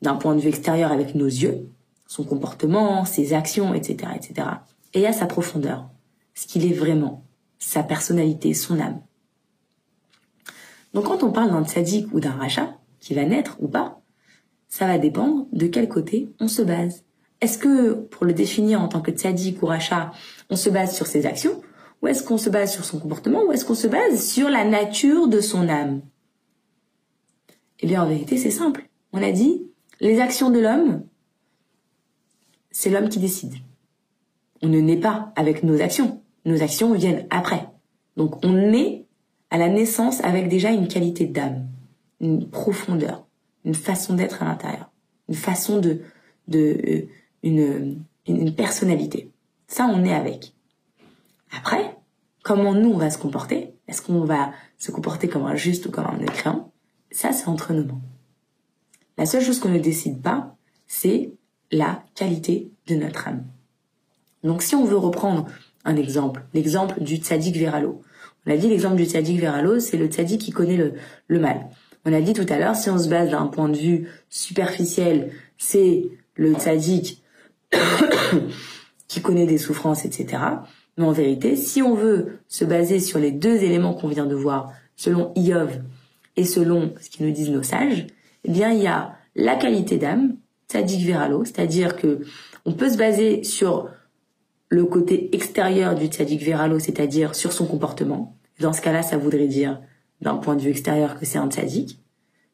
d'un 0.02 0.16
point 0.16 0.34
de 0.34 0.40
vue 0.40 0.48
extérieur 0.48 0.90
avec 0.90 1.14
nos 1.14 1.26
yeux, 1.26 1.68
son 2.06 2.24
comportement, 2.24 3.04
ses 3.04 3.32
actions, 3.32 3.74
etc., 3.74 4.12
etc. 4.14 4.48
Et 4.94 5.06
a 5.06 5.12
sa 5.12 5.26
profondeur, 5.26 5.88
ce 6.34 6.46
qu'il 6.46 6.64
est 6.64 6.74
vraiment, 6.74 7.24
sa 7.58 7.82
personnalité, 7.82 8.54
son 8.54 8.80
âme. 8.80 9.00
Donc 10.94 11.04
quand 11.04 11.22
on 11.22 11.32
parle 11.32 11.50
d'un 11.50 11.64
tzaddik 11.64 12.12
ou 12.12 12.20
d'un 12.20 12.32
rachat, 12.32 12.78
qui 13.00 13.14
va 13.14 13.24
naître 13.24 13.56
ou 13.60 13.68
pas, 13.68 14.00
ça 14.68 14.86
va 14.86 14.98
dépendre 14.98 15.46
de 15.52 15.66
quel 15.66 15.88
côté 15.88 16.30
on 16.40 16.48
se 16.48 16.62
base. 16.62 17.04
Est-ce 17.40 17.58
que, 17.58 17.92
pour 17.92 18.24
le 18.24 18.32
définir 18.32 18.80
en 18.80 18.88
tant 18.88 19.00
que 19.00 19.10
tzaddik 19.10 19.62
ou 19.62 19.66
rachat, 19.66 20.10
on 20.48 20.56
se 20.56 20.70
base 20.70 20.94
sur 20.94 21.06
ses 21.06 21.26
actions, 21.26 21.60
ou 22.02 22.08
est-ce 22.08 22.22
qu'on 22.22 22.38
se 22.38 22.50
base 22.50 22.72
sur 22.72 22.84
son 22.84 22.98
comportement, 22.98 23.44
ou 23.44 23.52
est-ce 23.52 23.64
qu'on 23.64 23.74
se 23.74 23.86
base 23.86 24.26
sur 24.26 24.48
la 24.48 24.64
nature 24.64 25.28
de 25.28 25.40
son 25.40 25.68
âme? 25.68 26.00
Eh 27.80 27.86
bien, 27.86 28.02
en 28.02 28.08
vérité, 28.08 28.38
c'est 28.38 28.50
simple. 28.50 28.88
On 29.12 29.22
a 29.22 29.32
dit, 29.32 29.62
les 30.00 30.20
actions 30.20 30.50
de 30.50 30.58
l'homme, 30.58 31.04
c'est 32.78 32.90
l'homme 32.90 33.08
qui 33.08 33.18
décide. 33.18 33.54
On 34.60 34.68
ne 34.68 34.80
naît 34.82 35.00
pas 35.00 35.32
avec 35.34 35.62
nos 35.62 35.80
actions. 35.80 36.22
Nos 36.44 36.62
actions 36.62 36.92
viennent 36.92 37.26
après. 37.30 37.70
Donc, 38.18 38.44
on 38.44 38.52
naît 38.52 39.06
à 39.48 39.56
la 39.56 39.70
naissance 39.70 40.22
avec 40.22 40.50
déjà 40.50 40.72
une 40.72 40.86
qualité 40.86 41.24
d'âme, 41.24 41.68
une 42.20 42.50
profondeur, 42.50 43.26
une 43.64 43.74
façon 43.74 44.12
d'être 44.12 44.42
à 44.42 44.44
l'intérieur, 44.44 44.90
une 45.30 45.34
façon 45.34 45.80
de, 45.80 46.02
de, 46.48 46.58
euh, 46.86 47.08
une, 47.42 48.04
une 48.26 48.54
personnalité. 48.54 49.30
Ça, 49.68 49.86
on 49.90 50.04
est 50.04 50.12
avec. 50.12 50.52
Après, 51.56 51.96
comment 52.42 52.74
nous, 52.74 52.90
on 52.90 52.98
va 52.98 53.08
se 53.08 53.16
comporter? 53.16 53.72
Est-ce 53.88 54.02
qu'on 54.02 54.24
va 54.24 54.52
se 54.76 54.90
comporter 54.90 55.28
comme 55.28 55.46
un 55.46 55.56
juste 55.56 55.86
ou 55.86 55.90
comme 55.90 56.06
un 56.06 56.18
mécréant? 56.18 56.70
Ça, 57.10 57.32
c'est 57.32 57.48
entre 57.48 57.72
nous. 57.72 57.88
La 59.16 59.24
seule 59.24 59.42
chose 59.42 59.60
qu'on 59.60 59.70
ne 59.70 59.78
décide 59.78 60.20
pas, 60.20 60.54
c'est 60.86 61.32
la 61.72 62.02
qualité 62.14 62.70
de 62.86 62.94
notre 62.94 63.28
âme. 63.28 63.44
Donc 64.44 64.62
si 64.62 64.74
on 64.74 64.84
veut 64.84 64.96
reprendre 64.96 65.46
un 65.84 65.96
exemple, 65.96 66.44
l'exemple 66.54 67.00
du 67.00 67.16
tzaddik 67.16 67.56
Veralo. 67.56 68.02
On 68.46 68.52
a 68.52 68.56
dit 68.56 68.68
l'exemple 68.68 68.96
du 68.96 69.04
tzaddik 69.04 69.40
Veralo, 69.40 69.80
c'est 69.80 69.96
le 69.96 70.06
tzaddik 70.06 70.40
qui 70.40 70.50
connaît 70.50 70.76
le, 70.76 70.94
le 71.28 71.40
mal. 71.40 71.68
On 72.04 72.12
a 72.12 72.20
dit 72.20 72.32
tout 72.32 72.46
à 72.48 72.58
l'heure, 72.58 72.76
si 72.76 72.90
on 72.90 72.98
se 72.98 73.08
base 73.08 73.30
d'un 73.30 73.46
point 73.46 73.68
de 73.68 73.76
vue 73.76 74.08
superficiel, 74.28 75.32
c'est 75.58 76.04
le 76.34 76.54
tzaddik 76.54 77.22
qui 79.08 79.20
connaît 79.20 79.46
des 79.46 79.58
souffrances, 79.58 80.04
etc. 80.04 80.42
Mais 80.96 81.04
en 81.04 81.12
vérité, 81.12 81.56
si 81.56 81.82
on 81.82 81.94
veut 81.94 82.38
se 82.48 82.64
baser 82.64 83.00
sur 83.00 83.18
les 83.18 83.32
deux 83.32 83.56
éléments 83.56 83.94
qu'on 83.94 84.08
vient 84.08 84.26
de 84.26 84.34
voir, 84.34 84.72
selon 84.96 85.32
Iov 85.34 85.82
et 86.36 86.44
selon 86.44 86.94
ce 87.00 87.10
qui 87.10 87.22
nous 87.22 87.32
disent 87.32 87.50
nos 87.50 87.62
sages, 87.62 88.06
eh 88.44 88.50
bien, 88.50 88.70
il 88.72 88.82
y 88.82 88.86
a 88.86 89.16
la 89.34 89.56
qualité 89.56 89.98
d'âme, 89.98 90.36
tzaddik 90.68 91.06
veralo, 91.06 91.44
c'est-à-dire 91.44 91.96
que 91.96 92.20
on 92.64 92.72
peut 92.72 92.90
se 92.90 92.96
baser 92.96 93.44
sur 93.44 93.88
le 94.68 94.84
côté 94.84 95.34
extérieur 95.34 95.94
du 95.94 96.06
tzaddik 96.06 96.42
veralo, 96.42 96.78
c'est-à-dire 96.78 97.34
sur 97.34 97.52
son 97.52 97.66
comportement. 97.66 98.36
Dans 98.60 98.72
ce 98.72 98.82
cas-là, 98.82 99.02
ça 99.02 99.16
voudrait 99.16 99.46
dire, 99.46 99.80
d'un 100.20 100.36
point 100.36 100.56
de 100.56 100.62
vue 100.62 100.70
extérieur, 100.70 101.18
que 101.18 101.26
c'est 101.26 101.38
un 101.38 101.48
tzaddik, 101.48 102.00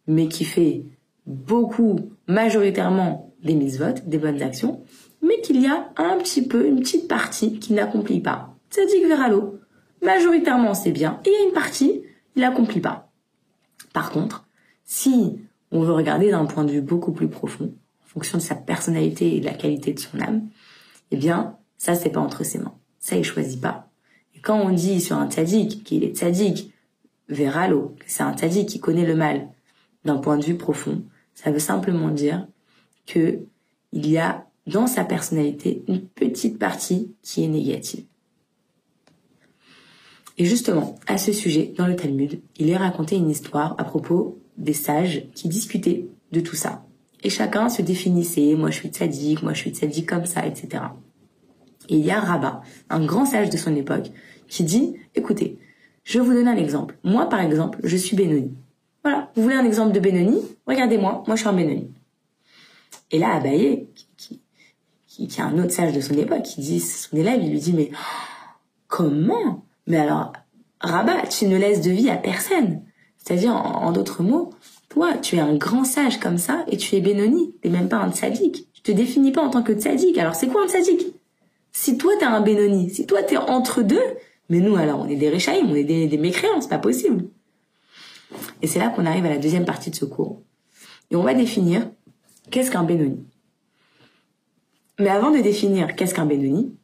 mais 0.06 0.28
qui 0.28 0.44
fait 0.44 0.84
beaucoup, 1.26 1.96
majoritairement, 2.26 3.34
des 3.42 3.54
mitzvot, 3.54 3.94
des 4.06 4.18
bonnes 4.18 4.42
actions, 4.42 4.82
mais 5.22 5.40
qu'il 5.40 5.60
y 5.60 5.66
a 5.66 5.90
un 5.96 6.18
petit 6.18 6.46
peu, 6.46 6.66
une 6.66 6.80
petite 6.80 7.08
partie 7.08 7.58
qu'il 7.58 7.76
n'accomplit 7.76 8.20
pas. 8.20 8.56
Tzadik 8.70 9.06
Veralo. 9.06 9.58
Majoritairement, 10.02 10.74
c'est 10.74 10.90
bien. 10.90 11.20
Et 11.24 11.28
il 11.28 11.32
y 11.32 11.44
a 11.44 11.48
une 11.48 11.54
partie, 11.54 12.02
il 12.34 12.42
n'accomplit 12.42 12.80
pas. 12.80 13.12
Par 13.92 14.10
contre, 14.10 14.46
si 14.84 15.38
on 15.70 15.82
veut 15.82 15.92
regarder 15.92 16.30
d'un 16.30 16.46
point 16.46 16.64
de 16.64 16.72
vue 16.72 16.80
beaucoup 16.80 17.12
plus 17.12 17.28
profond, 17.28 17.72
fonction 18.12 18.38
de 18.38 18.42
sa 18.42 18.54
personnalité 18.54 19.36
et 19.36 19.40
de 19.40 19.44
la 19.44 19.54
qualité 19.54 19.92
de 19.92 19.98
son 19.98 20.20
âme, 20.20 20.48
eh 21.10 21.16
bien, 21.16 21.56
ça, 21.78 21.94
c'est 21.94 22.10
pas 22.10 22.20
entre 22.20 22.44
ses 22.44 22.58
mains. 22.58 22.74
Ça, 22.98 23.16
il 23.16 23.24
choisit 23.24 23.60
pas. 23.60 23.90
Et 24.34 24.40
quand 24.40 24.60
on 24.60 24.70
dit 24.70 25.00
sur 25.00 25.16
un 25.16 25.30
tzaddik 25.30 25.84
qu'il 25.84 26.04
est 26.04 26.16
tzaddik, 26.16 26.72
veralo, 27.28 27.96
c'est 28.06 28.22
un 28.22 28.36
tzaddik 28.36 28.68
qui 28.68 28.80
connaît 28.80 29.06
le 29.06 29.14
mal 29.14 29.48
d'un 30.04 30.18
point 30.18 30.36
de 30.36 30.44
vue 30.44 30.56
profond, 30.56 31.02
ça 31.34 31.50
veut 31.50 31.58
simplement 31.58 32.08
dire 32.08 32.46
que 33.06 33.40
il 33.92 34.08
y 34.08 34.18
a 34.18 34.46
dans 34.66 34.86
sa 34.86 35.04
personnalité 35.04 35.84
une 35.88 36.02
petite 36.06 36.58
partie 36.58 37.14
qui 37.22 37.44
est 37.44 37.48
négative. 37.48 38.04
Et 40.38 40.44
justement, 40.44 40.94
à 41.06 41.18
ce 41.18 41.32
sujet, 41.32 41.74
dans 41.76 41.86
le 41.86 41.96
Talmud, 41.96 42.40
il 42.56 42.70
est 42.70 42.76
raconté 42.76 43.16
une 43.16 43.28
histoire 43.28 43.74
à 43.78 43.84
propos 43.84 44.40
des 44.56 44.72
sages 44.72 45.26
qui 45.34 45.48
discutaient 45.48 46.06
de 46.30 46.40
tout 46.40 46.56
ça. 46.56 46.86
Et 47.22 47.30
chacun 47.30 47.68
se 47.68 47.82
définissait, 47.82 48.54
moi 48.56 48.70
je 48.70 48.76
suis 48.76 48.88
tzaddik, 48.88 49.42
moi 49.42 49.52
je 49.52 49.58
suis 49.58 49.70
tzaddik 49.70 50.08
comme 50.08 50.26
ça, 50.26 50.46
etc. 50.46 50.84
Et 51.88 51.96
il 51.96 52.04
y 52.04 52.10
a 52.10 52.20
Rabat, 52.20 52.62
un 52.90 53.04
grand 53.04 53.26
sage 53.26 53.50
de 53.50 53.56
son 53.56 53.74
époque, 53.76 54.10
qui 54.48 54.64
dit, 54.64 54.96
écoutez, 55.14 55.58
je 56.04 56.20
vous 56.20 56.32
donner 56.32 56.50
un 56.50 56.56
exemple. 56.56 56.96
Moi, 57.04 57.28
par 57.28 57.40
exemple, 57.40 57.78
je 57.84 57.96
suis 57.96 58.16
Benoni. 58.16 58.52
Voilà, 59.04 59.30
vous 59.34 59.42
voulez 59.42 59.54
un 59.54 59.64
exemple 59.64 59.92
de 59.92 60.00
Benoni? 60.00 60.40
Regardez-moi, 60.66 61.24
moi 61.26 61.36
je 61.36 61.40
suis 61.40 61.48
un 61.48 61.52
Benoni. 61.52 61.90
Et 63.10 63.18
là, 63.18 63.34
Abaye, 63.34 63.88
qui, 64.16 64.40
est 65.18 65.40
un 65.40 65.58
autre 65.58 65.72
sage 65.72 65.92
de 65.92 66.00
son 66.00 66.14
époque, 66.14 66.42
qui 66.42 66.60
dit, 66.60 66.80
son 66.80 67.16
élève, 67.16 67.40
il 67.42 67.50
lui 67.50 67.60
dit, 67.60 67.72
mais 67.72 67.90
comment? 68.88 69.64
Mais 69.86 69.98
alors, 69.98 70.32
Rabat, 70.80 71.26
tu 71.28 71.46
ne 71.46 71.56
laisses 71.56 71.82
de 71.82 71.90
vie 71.90 72.10
à 72.10 72.16
personne. 72.16 72.82
C'est-à-dire, 73.18 73.54
en, 73.54 73.92
d'autres 73.92 74.22
mots, 74.22 74.50
toi, 74.92 75.16
tu 75.16 75.36
es 75.36 75.40
un 75.40 75.54
grand 75.54 75.84
sage 75.84 76.20
comme 76.20 76.36
ça, 76.36 76.66
et 76.68 76.76
tu 76.76 76.94
es 76.96 77.00
Benoni, 77.00 77.54
t'es 77.62 77.70
même 77.70 77.88
pas 77.88 77.96
un 77.96 78.12
tzaddik. 78.12 78.68
Tu 78.74 78.82
te 78.82 78.92
définis 78.92 79.32
pas 79.32 79.40
en 79.40 79.48
tant 79.48 79.62
que 79.62 79.72
tzaddik. 79.72 80.18
Alors, 80.18 80.34
c'est 80.34 80.48
quoi 80.48 80.64
un 80.64 80.68
tzaddik? 80.68 81.14
Si 81.72 81.96
toi, 81.96 82.12
t'es 82.18 82.26
un 82.26 82.42
Benoni, 82.42 82.90
si 82.90 83.06
toi, 83.06 83.22
t'es 83.22 83.38
entre 83.38 83.80
deux, 83.80 84.02
mais 84.50 84.60
nous, 84.60 84.76
alors, 84.76 85.00
on 85.00 85.08
est 85.08 85.16
des 85.16 85.30
Réchaïm, 85.30 85.70
on 85.70 85.74
est 85.74 85.84
des, 85.84 86.08
des 86.08 86.18
mécréants, 86.18 86.60
c'est 86.60 86.68
pas 86.68 86.76
possible. 86.76 87.24
Et 88.60 88.66
c'est 88.66 88.80
là 88.80 88.90
qu'on 88.90 89.06
arrive 89.06 89.24
à 89.24 89.30
la 89.30 89.38
deuxième 89.38 89.64
partie 89.64 89.88
de 89.88 89.96
ce 89.96 90.04
cours. 90.04 90.42
Et 91.10 91.16
on 91.16 91.22
va 91.22 91.32
définir 91.32 91.88
qu'est-ce 92.50 92.70
qu'un 92.70 92.84
Benoni. 92.84 93.24
Mais 95.00 95.08
avant 95.08 95.30
de 95.30 95.38
définir 95.38 95.96
qu'est-ce 95.96 96.12
qu'un 96.14 96.26
Benoni, 96.26 96.76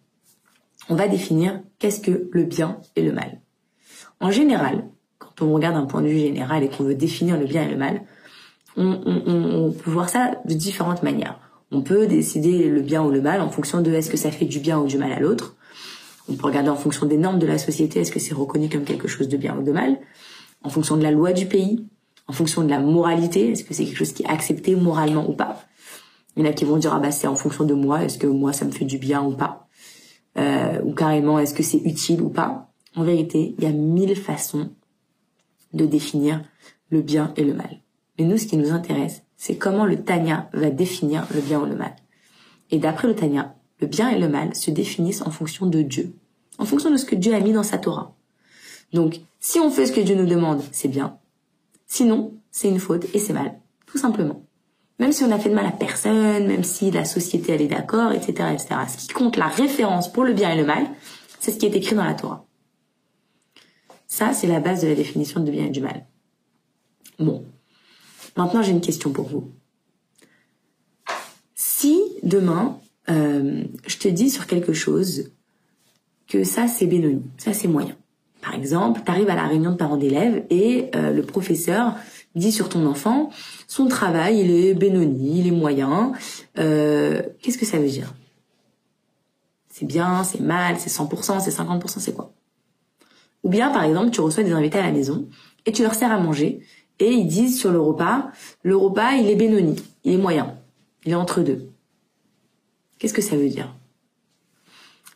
on 0.89 0.95
va 0.95 1.09
définir 1.09 1.61
qu'est-ce 1.79 2.01
que 2.01 2.31
le 2.33 2.45
bien 2.45 2.81
et 2.97 3.03
le 3.03 3.13
mal. 3.13 3.43
En 4.19 4.31
général, 4.31 4.89
quand 5.19 5.43
on 5.43 5.53
regarde 5.53 5.77
un 5.77 5.87
point 5.87 6.03
de 6.03 6.09
vue 6.09 6.19
général 6.19 6.63
et 6.63 6.69
qu'on 6.69 6.85
veut 6.85 6.95
définir 6.95 7.39
le 7.39 7.47
bien 7.47 7.63
et 7.63 7.71
le 7.71 7.77
mal, 7.77 8.03
on, 8.77 9.73
peut 9.73 9.91
voir 9.91 10.09
ça 10.09 10.37
de 10.45 10.55
différentes 10.55 11.03
manières. 11.03 11.39
On 11.73 11.83
peut 11.83 12.07
décider 12.07 12.69
le 12.69 12.81
bien 12.81 13.03
ou 13.03 13.11
le 13.11 13.21
mal 13.21 13.41
en 13.41 13.51
fonction 13.51 13.81
de 13.81 13.93
est-ce 13.93 14.11
que 14.11 14.17
ça 14.17 14.31
fait 14.31 14.45
du 14.45 14.61
bien 14.61 14.79
ou 14.79 14.87
du 14.87 14.99
mal 14.99 15.13
à 15.13 15.19
l'autre. 15.19 15.57
On 16.29 16.35
peut 16.35 16.47
regarder 16.47 16.69
en 16.69 16.77
fonction 16.77 17.07
des 17.07 17.17
normes 17.17 17.39
de 17.39 17.47
la 17.47 17.59
société, 17.59 18.01
est-ce 18.01 18.13
que 18.13 18.21
c'est 18.21 18.35
reconnu 18.35 18.69
comme 18.69 18.85
quelque 18.85 19.09
chose 19.09 19.29
de 19.29 19.37
bien 19.37 19.57
ou 19.57 19.63
de 19.63 19.73
mal. 19.73 19.99
En 20.63 20.69
fonction 20.69 20.97
de 20.97 21.03
la 21.03 21.11
loi 21.11 21.33
du 21.33 21.47
pays, 21.47 21.87
en 22.27 22.33
fonction 22.33 22.63
de 22.63 22.69
la 22.69 22.79
moralité, 22.79 23.51
est-ce 23.51 23.65
que 23.65 23.75
c'est 23.75 23.85
quelque 23.85 23.97
chose 23.97 24.13
qui 24.13 24.23
est 24.23 24.29
accepté 24.29 24.77
moralement 24.77 25.29
ou 25.29 25.33
pas. 25.33 25.63
Il 26.37 26.45
y 26.45 26.47
en 26.47 26.51
a 26.51 26.53
qui 26.53 26.65
vont 26.65 26.77
dire 26.77 26.93
ah 26.95 27.01
bah 27.01 27.11
c'est 27.11 27.27
en 27.27 27.35
fonction 27.35 27.65
de 27.65 27.75
moi, 27.75 28.05
est-ce 28.05 28.19
que 28.19 28.27
moi 28.27 28.53
ça 28.53 28.65
me 28.65 28.71
fait 28.71 28.85
du 28.85 28.99
bien 28.99 29.25
ou 29.25 29.33
pas, 29.33 29.67
euh, 30.37 30.81
ou 30.85 30.93
carrément 30.93 31.39
est-ce 31.39 31.55
que 31.55 31.63
c'est 31.63 31.81
utile 31.85 32.21
ou 32.23 32.29
pas. 32.29 32.71
En 32.95 33.03
vérité, 33.03 33.55
il 33.59 33.65
y 33.65 33.67
a 33.67 33.73
mille 33.73 34.15
façons 34.15 34.71
de 35.73 35.87
définir 35.87 36.43
le 36.91 37.03
bien 37.03 37.33
et 37.37 37.45
le 37.45 37.55
mal. 37.55 37.81
Mais 38.19 38.25
nous, 38.25 38.39
ce 38.39 38.47
qui 38.47 38.57
nous 38.57 38.73
intéresse, 38.73 39.23
c'est 39.37 39.57
comment 39.57 39.87
le 39.87 40.03
Tanya 40.03 40.49
va 40.53 40.71
définir 40.71 41.27
le 41.35 41.41
bien 41.41 41.61
ou 41.61 41.67
le 41.67 41.77
mal. 41.77 41.95
Et 42.71 42.79
d'après 42.79 43.09
le 43.09 43.15
Tanya, 43.15 43.55
le 43.81 43.87
bien 43.87 44.11
et 44.11 44.19
le 44.19 44.29
mal 44.29 44.55
se 44.55 44.71
définissent 44.71 45.23
en 45.23 45.31
fonction 45.31 45.67
de 45.67 45.83
Dieu, 45.83 46.13
en 46.59 46.65
fonction 46.65 46.91
de 46.91 46.97
ce 46.97 47.05
que 47.05 47.15
Dieu 47.15 47.35
a 47.35 47.41
mis 47.41 47.53
dans 47.53 47.63
sa 47.63 47.79
Torah. 47.79 48.15
Donc, 48.93 49.21
si 49.39 49.61
on 49.61 49.71
fait 49.71 49.87
ce 49.87 49.93
que 49.93 50.01
Dieu 50.01 50.17
nous 50.17 50.27
demande, 50.27 50.63
c'est 50.73 50.89
bien. 50.89 51.19
Sinon, 51.87 52.33
c'est 52.51 52.69
une 52.69 52.81
faute 52.81 53.07
et 53.15 53.19
c'est 53.19 53.33
mal, 53.33 53.59
tout 53.87 53.99
simplement. 53.99 54.43
Même 54.99 55.13
si 55.13 55.23
on 55.23 55.31
a 55.31 55.39
fait 55.39 55.51
de 55.51 55.55
mal 55.55 55.67
à 55.67 55.71
personne, 55.71 56.47
même 56.49 56.65
si 56.65 56.91
la 56.91 57.05
société 57.05 57.53
elle 57.53 57.63
est 57.63 57.69
d'accord, 57.69 58.13
etc., 58.13 58.49
etc. 58.53 58.67
Ce 58.89 59.07
qui 59.07 59.09
compte 59.09 59.37
la 59.37 59.47
référence 59.47 60.13
pour 60.13 60.25
le 60.25 60.33
bien 60.33 60.51
et 60.51 60.57
le 60.57 60.67
mal, 60.67 60.85
c'est 61.39 61.53
ce 61.53 61.59
qui 61.59 61.67
est 61.67 61.77
écrit 61.77 61.95
dans 61.95 62.05
la 62.05 62.15
Torah. 62.15 62.48
Ça, 64.09 64.33
c'est 64.33 64.47
la 64.47 64.59
base 64.59 64.83
de 64.83 64.89
la 64.89 64.95
définition 64.95 65.41
de 65.41 65.51
bien 65.51 65.67
et 65.67 65.71
du 65.71 65.81
mal. 65.81 66.07
Bon. 67.19 67.45
Maintenant, 68.37 68.63
j'ai 68.63 68.73
une 68.73 68.81
question 68.81 69.13
pour 69.13 69.29
vous. 69.29 69.53
Si 71.55 72.01
demain, 72.23 72.81
euh, 73.11 73.65
je 73.87 73.99
te 73.99 74.09
dis 74.09 74.31
sur 74.31 74.47
quelque 74.47 74.73
chose 74.73 75.31
que 76.27 76.43
ça, 76.43 76.69
c'est 76.69 76.87
bénoni, 76.87 77.23
ça, 77.37 77.53
c'est 77.53 77.69
moyen. 77.69 77.97
Par 78.41 78.55
exemple, 78.55 79.03
tu 79.05 79.11
arrives 79.11 79.29
à 79.29 79.35
la 79.35 79.47
réunion 79.47 79.73
de 79.73 79.77
parents 79.77 79.97
d'élèves 79.97 80.45
et 80.51 80.91
euh, 80.95 81.13
le 81.13 81.23
professeur 81.23 81.95
dit 82.35 82.53
sur 82.53 82.69
ton 82.69 82.87
enfant, 82.87 83.31
son 83.67 83.89
travail, 83.89 84.41
il 84.41 84.51
est 84.51 84.75
bénoni, 84.75 85.41
il 85.41 85.47
est 85.49 85.57
moyen. 85.57 86.13
Euh, 86.59 87.23
Qu'est-ce 87.43 87.59
que 87.59 87.67
ça 87.67 87.79
veut 87.79 87.89
dire? 87.89 88.15
C'est 89.69 89.87
bien, 89.87 90.25
c'est 90.25 90.41
mal, 90.41 90.79
c'est 90.79 90.91
100%, 90.91 91.41
c'est 91.41 91.51
50%, 91.51 91.99
c'est 91.99 92.15
quoi? 92.15 92.33
Ou 93.45 93.49
bien, 93.49 93.71
par 93.71 93.85
exemple, 93.85 94.11
tu 94.11 94.21
reçois 94.21 94.43
des 94.43 94.53
invités 94.53 94.79
à 94.79 94.87
la 94.87 94.93
maison 94.93 95.29
et 95.67 95.73
tu 95.73 95.83
leur 95.83 95.95
sers 95.95 96.11
à 96.11 96.19
manger 96.19 96.61
et 96.99 97.13
ils 97.13 97.27
disent 97.27 97.59
sur 97.59 97.71
le 97.71 97.81
repas, 97.81 98.31
le 98.63 98.77
repas, 98.77 99.13
il 99.13 99.29
est 99.29 99.37
bénoni, 99.37 99.77
il 100.05 100.15
est 100.15 100.19
moyen, 100.19 100.55
il 101.05 101.13
est 101.13 101.17
entre 101.17 101.43
deux. 101.43 101.71
Qu'est-ce 102.99 103.15
que 103.15 103.23
ça 103.23 103.37
veut 103.37 103.49
dire? 103.49 103.73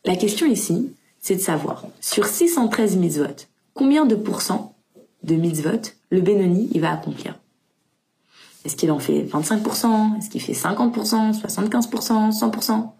La 0.05 0.17
question 0.17 0.47
ici, 0.47 0.93
c'est 1.21 1.37
de 1.37 1.41
savoir, 1.41 1.85
sur 2.00 2.26
613 2.26 2.97
mitzvot, 2.97 3.47
combien 3.75 4.07
de 4.07 4.14
pourcents 4.14 4.75
de 5.23 5.35
mitzvot 5.35 5.93
le 6.11 6.21
bénoni 6.21 6.69
il 6.73 6.81
va 6.81 6.93
accomplir? 6.93 7.38
Est-ce 8.64 8.76
qu'il 8.76 8.93
en 8.93 9.00
fait 9.00 9.25
25% 9.25 10.19
Est-ce 10.19 10.31
qu'il 10.31 10.41
fait 10.41 10.52
50% 10.52 11.41
75% 11.41 12.38
100% 12.38 12.91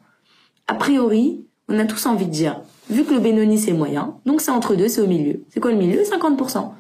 A 0.67 0.75
priori, 0.75 1.45
on 1.69 1.79
a 1.79 1.85
tous 1.85 2.07
envie 2.07 2.27
de 2.27 2.31
dire, 2.31 2.61
vu 2.91 3.05
que 3.05 3.15
le 3.15 3.21
bénoni 3.21 3.59
c'est 3.59 3.73
moyen, 3.73 4.17
donc 4.27 4.41
c'est 4.41 4.51
entre 4.51 4.75
deux, 4.75 4.89
c'est 4.89 5.01
au 5.01 5.07
milieu. 5.07 5.45
C'est 5.49 5.61
quoi 5.61 5.71
le 5.71 5.79
milieu? 5.79 6.03
50%. 6.03 6.71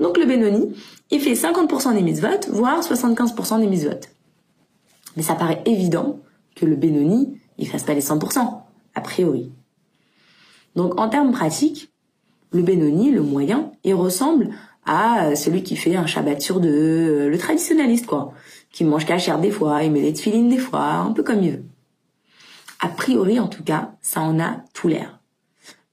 Donc 0.00 0.18
le 0.18 0.26
bénoni, 0.26 0.74
il 1.10 1.20
fait 1.20 1.32
50% 1.32 1.94
des 1.94 2.02
mitzvot, 2.02 2.28
voire 2.50 2.80
75% 2.80 3.60
des 3.60 3.66
mitzvot. 3.66 4.00
Mais 5.16 5.22
ça 5.22 5.34
paraît 5.34 5.62
évident 5.66 6.20
que 6.54 6.66
le 6.66 6.76
Benoni, 6.76 7.40
il 7.58 7.68
fasse 7.68 7.82
pas 7.82 7.94
les 7.94 8.02
100%, 8.02 8.60
a 8.94 9.00
priori. 9.00 9.52
Donc 10.76 11.00
en 11.00 11.08
termes 11.08 11.32
pratiques, 11.32 11.90
le 12.52 12.62
Benoni, 12.62 13.10
le 13.10 13.22
moyen, 13.22 13.72
il 13.84 13.94
ressemble 13.94 14.50
à 14.86 15.34
celui 15.34 15.62
qui 15.62 15.76
fait 15.76 15.96
un 15.96 16.06
Shabbat 16.06 16.40
sur 16.40 16.60
deux, 16.60 16.68
euh, 16.70 17.28
le 17.28 17.36
traditionnaliste 17.36 18.06
quoi, 18.06 18.32
qui 18.70 18.84
mange 18.84 19.04
cachère 19.04 19.38
des 19.38 19.50
fois, 19.50 19.82
il 19.82 19.92
met 19.92 20.00
des 20.00 20.12
tefilines 20.12 20.48
des 20.48 20.58
fois, 20.58 20.84
un 20.84 21.12
peu 21.12 21.22
comme 21.22 21.42
il 21.42 21.50
veut. 21.50 21.64
A 22.80 22.88
priori 22.88 23.40
en 23.40 23.48
tout 23.48 23.64
cas, 23.64 23.92
ça 24.00 24.20
en 24.20 24.38
a 24.40 24.62
tout 24.72 24.88
l'air. 24.88 25.17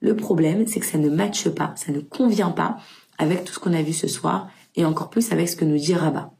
Le 0.01 0.15
problème, 0.15 0.67
c'est 0.67 0.79
que 0.79 0.85
ça 0.85 0.97
ne 0.97 1.09
matche 1.09 1.49
pas, 1.49 1.73
ça 1.75 1.91
ne 1.91 1.99
convient 1.99 2.51
pas 2.51 2.77
avec 3.17 3.43
tout 3.43 3.53
ce 3.53 3.59
qu'on 3.59 3.73
a 3.73 3.81
vu 3.81 3.93
ce 3.93 4.07
soir 4.07 4.49
et 4.75 4.85
encore 4.85 5.09
plus 5.09 5.31
avec 5.31 5.47
ce 5.47 5.55
que 5.55 5.65
nous 5.65 5.77
dit 5.77 5.93
Rabat. 5.93 6.31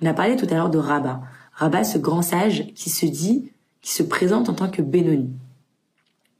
On 0.00 0.06
a 0.06 0.14
parlé 0.14 0.36
tout 0.36 0.46
à 0.50 0.54
l'heure 0.54 0.70
de 0.70 0.78
Rabat. 0.78 1.20
Rabat, 1.52 1.84
ce 1.84 1.98
grand 1.98 2.22
sage 2.22 2.66
qui 2.74 2.90
se 2.90 3.06
dit, 3.06 3.50
qui 3.80 3.92
se 3.92 4.02
présente 4.02 4.48
en 4.48 4.54
tant 4.54 4.70
que 4.70 4.82
Benoni. 4.82 5.30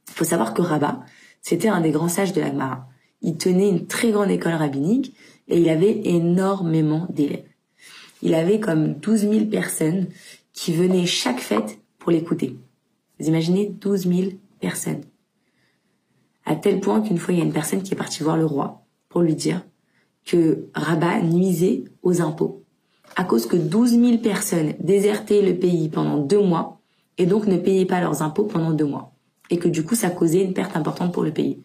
Il 0.07 0.13
faut 0.13 0.23
savoir 0.23 0.53
que 0.53 0.61
Rabat, 0.61 1.01
c'était 1.41 1.67
un 1.67 1.81
des 1.81 1.91
grands 1.91 2.09
sages 2.09 2.33
de 2.33 2.41
la 2.41 2.47
Gemara. 2.47 2.87
Il 3.21 3.37
tenait 3.37 3.69
une 3.69 3.85
très 3.85 4.11
grande 4.11 4.31
école 4.31 4.53
rabbinique 4.53 5.15
et 5.47 5.59
il 5.59 5.69
avait 5.69 6.01
énormément 6.05 7.07
d'élèves. 7.09 7.45
Il 8.21 8.33
avait 8.33 8.59
comme 8.59 8.93
12 8.95 9.21
000 9.21 9.45
personnes 9.45 10.07
qui 10.53 10.73
venaient 10.73 11.05
chaque 11.05 11.39
fête 11.39 11.79
pour 11.97 12.11
l'écouter. 12.11 12.57
Vous 13.19 13.27
imaginez 13.27 13.67
12 13.67 14.07
000 14.07 14.31
personnes. 14.59 15.01
À 16.49 16.55
tel 16.55 16.79
point 16.79 16.99
qu'une 16.99 17.19
fois, 17.19 17.33
il 17.33 17.37
y 17.37 17.41
a 17.41 17.45
une 17.45 17.53
personne 17.53 17.83
qui 17.83 17.93
est 17.93 17.97
partie 17.97 18.23
voir 18.23 18.35
le 18.35 18.45
roi 18.45 18.83
pour 19.07 19.21
lui 19.21 19.35
dire 19.35 19.61
que 20.25 20.65
Rabat 20.73 21.21
nuisait 21.21 21.85
aux 22.01 22.21
impôts 22.21 22.65
à 23.15 23.23
cause 23.23 23.45
que 23.45 23.55
12 23.55 23.91
000 23.91 24.17
personnes 24.17 24.73
désertaient 24.79 25.41
le 25.41 25.55
pays 25.55 25.89
pendant 25.89 26.17
deux 26.17 26.41
mois 26.41 26.79
et 27.17 27.25
donc 27.25 27.45
ne 27.47 27.57
payaient 27.57 27.85
pas 27.85 28.01
leurs 28.01 28.23
impôts 28.23 28.45
pendant 28.45 28.71
deux 28.71 28.85
mois 28.85 29.13
et 29.49 29.57
que 29.57 29.67
du 29.67 29.83
coup 29.83 29.95
ça 29.95 30.09
causait 30.09 30.43
une 30.43 30.53
perte 30.53 30.75
importante 30.75 31.13
pour 31.13 31.23
le 31.23 31.31
pays. 31.31 31.61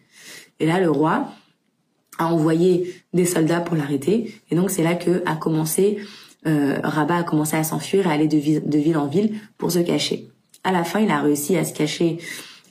Et 0.59 0.67
là 0.67 0.79
le 0.79 0.91
roi 0.91 1.29
a 2.17 2.27
envoyé 2.27 2.93
des 3.13 3.25
soldats 3.25 3.61
pour 3.61 3.75
l'arrêter 3.75 4.33
et 4.51 4.55
donc 4.55 4.69
c'est 4.69 4.83
là 4.83 4.95
que 4.95 5.23
a 5.25 5.35
commencé 5.35 5.97
euh, 6.47 6.79
Rabat 6.83 7.17
a 7.17 7.23
commencé 7.23 7.57
à 7.57 7.63
s'enfuir 7.63 8.05
et 8.05 8.09
à 8.09 8.13
aller 8.13 8.27
de 8.27 8.37
ville, 8.37 8.67
de 8.69 8.77
ville 8.77 8.97
en 8.97 9.07
ville 9.07 9.33
pour 9.57 9.71
se 9.71 9.79
cacher. 9.79 10.29
À 10.63 10.71
la 10.71 10.83
fin 10.83 10.99
il 10.99 11.09
a 11.09 11.21
réussi 11.21 11.57
à 11.57 11.63
se 11.63 11.73
cacher, 11.73 12.19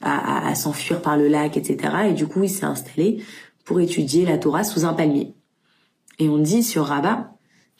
à, 0.05 0.55
s'enfuir 0.55 1.01
par 1.01 1.17
le 1.17 1.29
lac, 1.29 1.57
etc. 1.57 1.95
Et 2.09 2.13
du 2.13 2.27
coup 2.27 2.43
il 2.45 2.51
s'est 2.51 2.65
installé 2.65 3.23
pour 3.65 3.81
étudier 3.81 4.27
la 4.27 4.39
Torah 4.39 4.65
sous 4.65 4.85
un 4.85 4.93
palmier. 4.93 5.35
Et 6.19 6.29
on 6.29 6.39
dit 6.39 6.63
sur 6.63 6.85
Rabat 6.85 7.33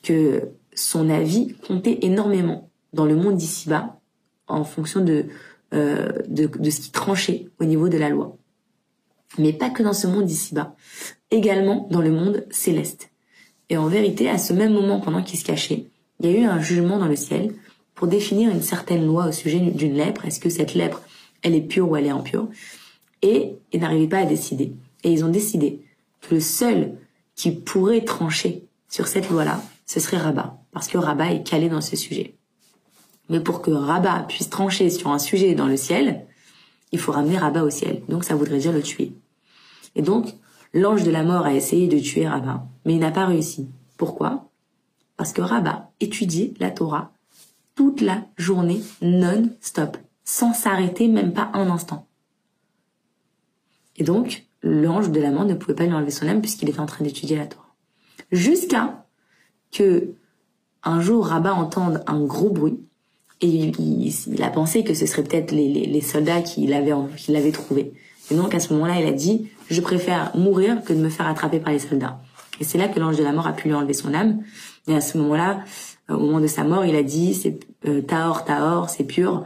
que 0.03 0.49
son 0.75 1.09
avis 1.11 1.55
comptait 1.67 1.99
énormément 2.03 2.71
dans 2.93 3.05
le 3.05 3.17
monde 3.17 3.37
d'ici-bas 3.37 4.01
en 4.49 4.65
fonction 4.65 5.01
de, 5.01 5.27
euh, 5.73 6.13
de, 6.29 6.47
de 6.47 6.71
ce 6.71 6.81
qui 6.81 6.91
tranchait 6.91 7.49
au 7.61 7.65
niveau 7.65 7.89
de 7.89 7.99
la 7.99 8.09
loi. 8.09 8.37
Mais 9.39 9.53
pas 9.53 9.71
que 9.71 9.83
dans 9.83 9.93
ce 9.93 10.07
monde 10.07 10.27
d'ici-bas, 10.27 10.75
également 11.31 11.89
dans 11.91 12.01
le 12.01 12.11
monde 12.11 12.47
céleste. 12.51 13.11
Et 13.71 13.77
en 13.77 13.87
vérité, 13.87 14.29
à 14.29 14.39
ce 14.39 14.53
même 14.53 14.73
moment, 14.73 15.01
pendant 15.01 15.23
qu'il 15.23 15.39
se 15.39 15.45
cachait, 15.45 15.87
il 16.21 16.31
y 16.31 16.35
a 16.35 16.39
eu 16.39 16.45
un 16.45 16.61
jugement 16.61 16.99
dans 16.99 17.09
le 17.09 17.17
ciel 17.17 17.55
pour 17.95 18.07
définir 18.07 18.51
une 18.51 18.63
certaine 18.63 19.07
loi 19.07 19.27
au 19.29 19.33
sujet 19.33 19.59
d'une 19.59 19.95
lèpre. 19.95 20.25
Est-ce 20.25 20.41
que 20.41 20.51
cette 20.51 20.75
lèpre, 20.75 21.03
elle 21.45 21.55
est 21.55 21.61
pure 21.61 21.89
ou 21.89 21.97
elle 21.97 22.07
est 22.07 22.11
impure 22.11 22.49
Et 23.23 23.55
ils 23.73 23.81
n'arrivaient 23.81 24.09
pas 24.09 24.19
à 24.19 24.25
décider. 24.25 24.73
Et 25.05 25.13
ils 25.13 25.25
ont 25.25 25.29
décidé 25.29 25.81
que 26.23 26.35
le 26.35 26.41
seul 26.41 26.97
qui 27.37 27.53
pourrait 27.53 28.05
trancher 28.05 28.65
sur 28.89 29.07
cette 29.07 29.31
loi-là, 29.31 29.63
ce 29.87 30.01
serait 30.01 30.17
Rabat, 30.17 30.59
parce 30.73 30.89
que 30.89 30.99
Rabat 30.99 31.33
est 31.33 31.47
calé 31.47 31.69
dans 31.69 31.81
ce 31.81 31.95
sujet. 31.95 32.35
Mais 33.29 33.41
pour 33.41 33.63
que 33.63 33.71
Rabat 33.71 34.25
puisse 34.29 34.51
trancher 34.51 34.91
sur 34.91 35.11
un 35.11 35.19
sujet 35.19 35.55
dans 35.55 35.67
le 35.67 35.77
ciel, 35.77 36.27
il 36.93 36.99
faut 36.99 37.13
ramener 37.13 37.39
Rabat 37.39 37.65
au 37.65 37.71
ciel. 37.71 38.03
Donc 38.09 38.25
ça 38.25 38.35
voudrait 38.35 38.59
dire 38.59 38.73
le 38.73 38.83
tuer. 38.83 39.13
Et 39.95 40.03
donc, 40.03 40.35
l'ange 40.73 41.05
de 41.05 41.11
la 41.11 41.23
mort 41.23 41.45
a 41.45 41.55
essayé 41.55 41.89
de 41.89 41.99
tuer 41.99 42.27
Rabat, 42.27 42.67
mais 42.85 42.95
il 42.95 43.01
n'a 43.01 43.11
pas 43.11 43.27
réussi. 43.27 43.69
Pourquoi? 43.97 44.49
Parce 45.17 45.33
que 45.33 45.43
Rabat 45.43 45.91
étudiait 46.01 46.55
la 46.59 46.71
Torah 46.71 47.13
toute 47.75 48.01
la 48.01 48.25
journée 48.37 48.81
non-stop, 49.03 49.97
sans 50.25 50.53
s'arrêter 50.53 51.09
même 51.09 51.33
pas 51.33 51.51
un 51.53 51.69
instant. 51.71 52.07
Et 53.97 54.05
donc, 54.05 54.47
l'ange 54.63 55.11
de 55.11 55.21
la 55.21 55.31
mort 55.31 55.45
ne 55.45 55.55
pouvait 55.55 55.75
pas 55.75 55.85
lui 55.85 55.93
enlever 55.93 56.11
son 56.11 56.27
âme 56.27 56.41
puisqu'il 56.41 56.69
était 56.69 56.81
en 56.81 56.87
train 56.87 57.05
d'étudier 57.05 57.37
la 57.37 57.47
Torah. 57.47 57.75
Jusqu'à 58.33 59.07
que 59.71 60.15
un 60.83 61.01
jour 61.01 61.27
Rabat 61.27 61.55
entende 61.55 62.03
un 62.07 62.21
gros 62.25 62.51
bruit 62.51 62.81
et 63.41 63.73
il, 63.79 64.43
a 64.43 64.51
pensé 64.51 64.85
que 64.85 64.95
ce 64.95 65.07
serait 65.07 65.23
peut-être 65.23 65.53
les, 65.53 65.69
les, 65.87 66.01
soldats 66.01 66.41
qui 66.41 66.67
l'avaient 66.67 66.93
qui 67.17 67.33
l'avaient 67.33 67.53
trouvé. 67.53 67.93
Et 68.31 68.35
donc 68.35 68.55
à 68.55 68.61
ce 68.61 68.73
moment-là, 68.73 69.01
il 69.01 69.07
a 69.07 69.13
dit 69.13 69.51
je 69.71 69.81
préfère 69.81 70.35
mourir 70.37 70.83
que 70.85 70.93
de 70.93 70.99
me 70.99 71.09
faire 71.09 71.27
attraper 71.27 71.61
par 71.61 71.73
les 71.73 71.79
soldats. 71.79 72.21
Et 72.61 72.65
c'est 72.65 72.79
là 72.79 72.89
que 72.89 73.01
l'ange 73.01 73.17
de 73.17 73.23
la 73.23 73.33
mort 73.33 73.47
a 73.47 73.53
pu 73.53 73.69
lui 73.69 73.75
enlever 73.75 73.95
son 73.95 74.15
âme. 74.15 74.43
Et 74.87 74.95
à 74.95 75.01
ce 75.01 75.19
moment-là, 75.19 75.65
au 76.09 76.19
moment 76.19 76.41
de 76.41 76.47
sa 76.47 76.65
mort, 76.65 76.85
il 76.85 76.95
a 76.97 77.03
dit 77.03 77.35
c'est 77.35 77.59
euh, 77.87 78.03
Taor, 78.03 78.89
c'est 78.89 79.05
pur. 79.05 79.45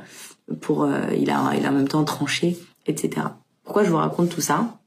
Pour 0.60 0.84
euh, 0.84 1.12
il 1.14 1.30
a 1.30 1.54
il 1.56 1.66
a 1.66 1.70
en 1.70 1.72
même 1.72 1.88
temps 1.88 2.04
tranché, 2.04 2.58
etc. 2.86 3.26
Pourquoi 3.62 3.84
je 3.84 3.90
vous 3.90 3.96
raconte 3.96 4.30
tout 4.30 4.40
ça? 4.40 4.80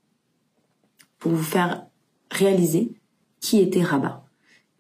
Pour 1.20 1.32
vous 1.32 1.44
faire 1.44 1.86
réaliser 2.32 2.94
qui 3.40 3.60
était 3.60 3.84
Rabat. 3.84 4.26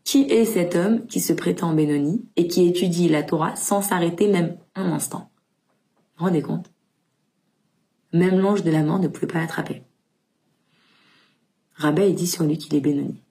Qui 0.03 0.23
est 0.23 0.45
cet 0.45 0.75
homme 0.75 1.05
qui 1.05 1.19
se 1.19 1.33
prétend 1.33 1.73
Benoni 1.73 2.25
et 2.35 2.47
qui 2.47 2.67
étudie 2.67 3.09
la 3.09 3.23
Torah 3.23 3.55
sans 3.55 3.81
s'arrêter 3.81 4.27
même 4.27 4.57
un 4.75 4.91
instant? 4.91 5.29
Vous 6.17 6.19
vous 6.19 6.25
rendez 6.25 6.41
compte? 6.41 6.71
Même 8.13 8.39
l'ange 8.39 8.63
de 8.63 8.71
la 8.71 8.83
mort 8.83 8.99
ne 8.99 9.07
pouvait 9.07 9.27
pas 9.27 9.39
l'attraper. 9.39 9.83
Rabbi 11.75 12.13
dit 12.13 12.27
sur 12.27 12.43
lui 12.43 12.57
qu'il 12.57 12.75
est 12.75 12.81
Benoni. 12.81 13.21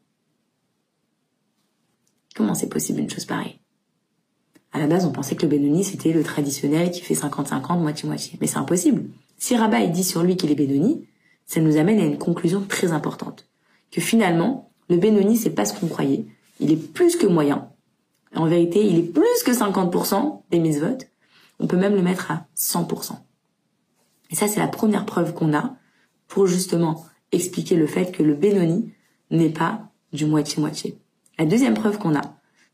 Comment 2.34 2.54
c'est 2.54 2.68
possible 2.68 3.00
une 3.00 3.10
chose 3.10 3.26
pareille? 3.26 3.59
À 4.72 4.78
la 4.78 4.87
base, 4.87 5.04
on 5.04 5.12
pensait 5.12 5.35
que 5.35 5.42
le 5.42 5.48
Benoni, 5.48 5.83
c'était 5.85 6.12
le 6.12 6.22
traditionnel 6.22 6.90
qui 6.90 7.00
fait 7.00 7.14
50-50, 7.14 7.80
moitié-moitié. 7.80 8.38
Mais 8.40 8.46
c'est 8.46 8.59
impossible. 8.59 9.04
Si 9.37 9.56
Rabbi 9.56 9.88
dit 9.88 10.04
sur 10.04 10.22
lui 10.22 10.37
qu'il 10.37 10.50
est 10.50 10.54
Benoni, 10.54 11.06
ça 11.46 11.61
nous 11.61 11.76
amène 11.76 11.98
à 11.98 12.04
une 12.04 12.18
conclusion 12.18 12.62
très 12.68 12.92
importante. 12.92 13.48
Que 13.90 14.00
finalement, 14.00 14.70
le 14.88 14.96
Benoni, 14.96 15.37
c'est 15.37 15.50
pas 15.50 15.64
ce 15.64 15.78
qu'on 15.78 15.88
croyait 15.88 16.26
il 16.61 16.70
est 16.70 16.76
plus 16.76 17.16
que 17.16 17.26
moyen. 17.26 17.68
En 18.35 18.46
vérité, 18.46 18.87
il 18.87 18.98
est 18.98 19.12
plus 19.12 19.42
que 19.44 19.50
50% 19.50 20.42
des 20.50 20.61
mises-votes. 20.61 21.09
On 21.59 21.66
peut 21.66 21.76
même 21.76 21.94
le 21.94 22.02
mettre 22.02 22.30
à 22.30 22.46
100%. 22.56 23.14
Et 24.30 24.37
ça, 24.37 24.46
c'est 24.46 24.61
la 24.61 24.68
première 24.68 25.06
preuve 25.06 25.35
qu'on 25.35 25.52
a 25.54 25.74
pour 26.28 26.46
justement 26.46 27.04
expliquer 27.33 27.76
le 27.76 27.87
fait 27.87 28.12
que 28.12 28.22
le 28.22 28.35
Benoni 28.35 28.92
n'est 29.30 29.50
pas 29.50 29.88
du 30.12 30.26
moitié-moitié. 30.26 30.98
La 31.38 31.46
deuxième 31.46 31.74
preuve 31.74 31.98
qu'on 31.98 32.14
a, 32.14 32.20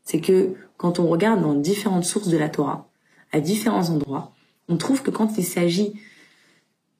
c'est 0.07 0.21
que 0.21 0.53
quand 0.77 0.99
on 0.99 1.07
regarde 1.07 1.41
dans 1.41 1.53
différentes 1.53 2.05
sources 2.05 2.29
de 2.29 2.37
la 2.37 2.47
Torah, 2.47 2.89
à 3.33 3.41
différents 3.41 3.89
endroits, 3.89 4.31
on 4.69 4.77
trouve 4.77 5.03
que 5.03 5.11
quand 5.11 5.37
il 5.37 5.43
s'agit 5.43 5.99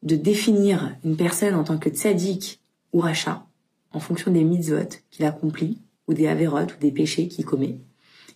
de 0.04 0.18
définir 0.18 0.98
une 1.06 1.16
personne 1.16 1.56
en 1.56 1.64
tant 1.64 1.78
que 1.78 1.90
tzaddik 1.90 2.60
ou 2.92 3.00
rachat, 3.00 3.46
en 3.94 4.02
fonction 4.02 4.30
des 4.30 4.44
mitzvot 4.44 4.90
qu'il 5.10 5.24
accomplit, 5.24 5.80
ou 6.10 6.14
des 6.14 6.28
avérotes 6.28 6.76
ou 6.76 6.80
des 6.80 6.92
péchés 6.92 7.30
qu'il 7.30 7.46
commet, 7.46 7.80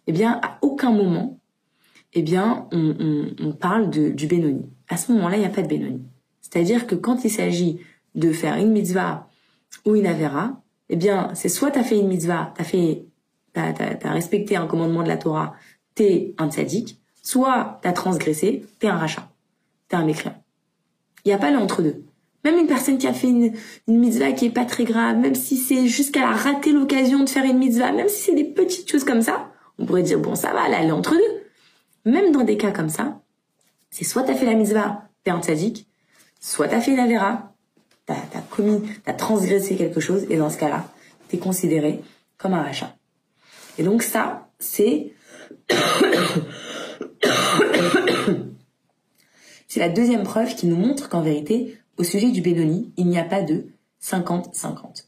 eh 0.07 0.13
bien, 0.13 0.39
à 0.41 0.57
aucun 0.61 0.91
moment, 0.91 1.41
eh 2.13 2.21
bien, 2.21 2.69
on, 2.71 3.51
parle 3.51 3.89
de, 3.89 4.07
du 4.07 4.27
Benoni. 4.27 4.69
À 4.87 4.95
ce 4.95 5.11
moment-là, 5.11 5.35
il 5.35 5.41
n'y 5.41 5.45
a 5.45 5.49
pas 5.49 5.63
de 5.63 5.67
Benoni. 5.67 6.01
C'est-à-dire 6.39 6.87
que 6.87 6.95
quand 6.95 7.25
il 7.25 7.29
s'agit 7.29 7.81
de 8.15 8.31
faire 8.31 8.55
une 8.55 8.71
mitzvah 8.71 9.27
ou 9.85 9.95
une 9.95 10.07
avéra, 10.07 10.63
eh 10.87 10.95
bien, 10.95 11.31
c'est 11.35 11.49
soit 11.49 11.71
tu 11.71 11.79
as 11.79 11.83
fait 11.83 11.99
une 11.99 12.07
mitzvah, 12.07 12.53
tu 12.55 12.61
as 12.61 12.65
fait 12.65 13.05
t'as 13.53 13.73
as, 14.03 14.11
respecté 14.11 14.55
un 14.55 14.67
commandement 14.67 15.03
de 15.03 15.07
la 15.07 15.17
Torah, 15.17 15.55
t'es 15.95 16.33
un 16.37 16.49
tzaddik, 16.49 16.99
soit 17.21 17.79
t'as 17.81 17.91
transgressé, 17.91 18.65
t'es 18.79 18.87
un 18.87 18.97
rachat, 18.97 19.29
t'es 19.87 19.95
un 19.95 20.05
mécréant. 20.05 20.41
Il 21.25 21.29
n'y 21.29 21.33
a 21.33 21.37
pas 21.37 21.51
l'entre-deux. 21.51 22.03
Même 22.43 22.57
une 22.57 22.67
personne 22.67 22.97
qui 22.97 23.07
a 23.07 23.13
fait 23.13 23.27
une, 23.27 23.53
une 23.87 23.99
mitzvah 23.99 24.31
qui 24.31 24.47
est 24.47 24.51
pas 24.51 24.65
très 24.65 24.83
grave, 24.83 25.17
même 25.17 25.35
si 25.35 25.57
c'est 25.57 25.87
jusqu'à 25.87 26.29
a 26.29 26.33
raté 26.33 26.71
l'occasion 26.71 27.23
de 27.23 27.29
faire 27.29 27.45
une 27.45 27.59
mitzvah, 27.59 27.91
même 27.91 28.09
si 28.09 28.21
c'est 28.21 28.35
des 28.35 28.43
petites 28.43 28.89
choses 28.89 29.03
comme 29.03 29.21
ça, 29.21 29.51
on 29.77 29.85
pourrait 29.85 30.03
dire, 30.03 30.19
bon, 30.19 30.33
ça 30.33 30.51
va, 30.51 30.67
là, 30.67 30.77
elle 30.81 30.89
est 30.89 30.91
entre 30.91 31.11
deux. 31.11 32.11
Même 32.11 32.31
dans 32.31 32.43
des 32.43 32.57
cas 32.57 32.71
comme 32.71 32.89
ça, 32.89 33.21
c'est 33.91 34.05
soit 34.05 34.23
t'as 34.23 34.33
fait 34.33 34.45
la 34.45 34.55
mitzvah, 34.55 35.03
t'es 35.23 35.29
un 35.29 35.41
tzaddik, 35.41 35.87
soit 36.39 36.67
t'as 36.67 36.81
fait 36.81 36.91
une 36.91 36.99
avéra, 36.99 37.53
t'as 38.07 38.15
as 38.15 38.41
commis, 38.49 38.81
t'as 39.03 39.13
transgressé 39.13 39.75
quelque 39.75 39.99
chose, 39.99 40.25
et 40.29 40.37
dans 40.37 40.49
ce 40.49 40.57
cas-là, 40.57 40.87
t'es 41.27 41.37
considéré 41.37 42.01
comme 42.39 42.53
un 42.53 42.63
rachat. 42.63 42.95
Et 43.81 43.83
donc 43.83 44.03
ça, 44.03 44.47
c'est 44.59 45.11
c'est 49.67 49.79
la 49.79 49.89
deuxième 49.89 50.21
preuve 50.21 50.53
qui 50.53 50.67
nous 50.67 50.75
montre 50.75 51.09
qu'en 51.09 51.23
vérité, 51.23 51.79
au 51.97 52.03
sujet 52.03 52.29
du 52.29 52.41
Bédoni, 52.41 52.93
il 52.95 53.07
n'y 53.07 53.17
a 53.17 53.23
pas 53.23 53.41
de 53.41 53.69
50-50. 54.03 55.07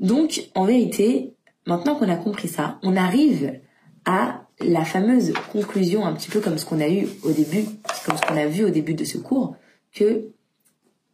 Donc, 0.00 0.48
en 0.56 0.64
vérité, 0.64 1.34
maintenant 1.66 1.94
qu'on 1.94 2.08
a 2.08 2.16
compris 2.16 2.48
ça, 2.48 2.80
on 2.82 2.96
arrive 2.96 3.60
à 4.04 4.48
la 4.58 4.84
fameuse 4.84 5.34
conclusion, 5.52 6.04
un 6.04 6.14
petit 6.14 6.30
peu 6.30 6.40
comme 6.40 6.58
ce 6.58 6.64
qu'on 6.64 6.80
a 6.80 6.88
eu 6.88 7.06
au 7.22 7.30
début, 7.30 7.66
comme 8.04 8.16
ce 8.16 8.22
qu'on 8.22 8.36
a 8.36 8.46
vu 8.46 8.64
au 8.64 8.70
début 8.70 8.94
de 8.94 9.04
ce 9.04 9.18
cours, 9.18 9.54
que 9.94 10.30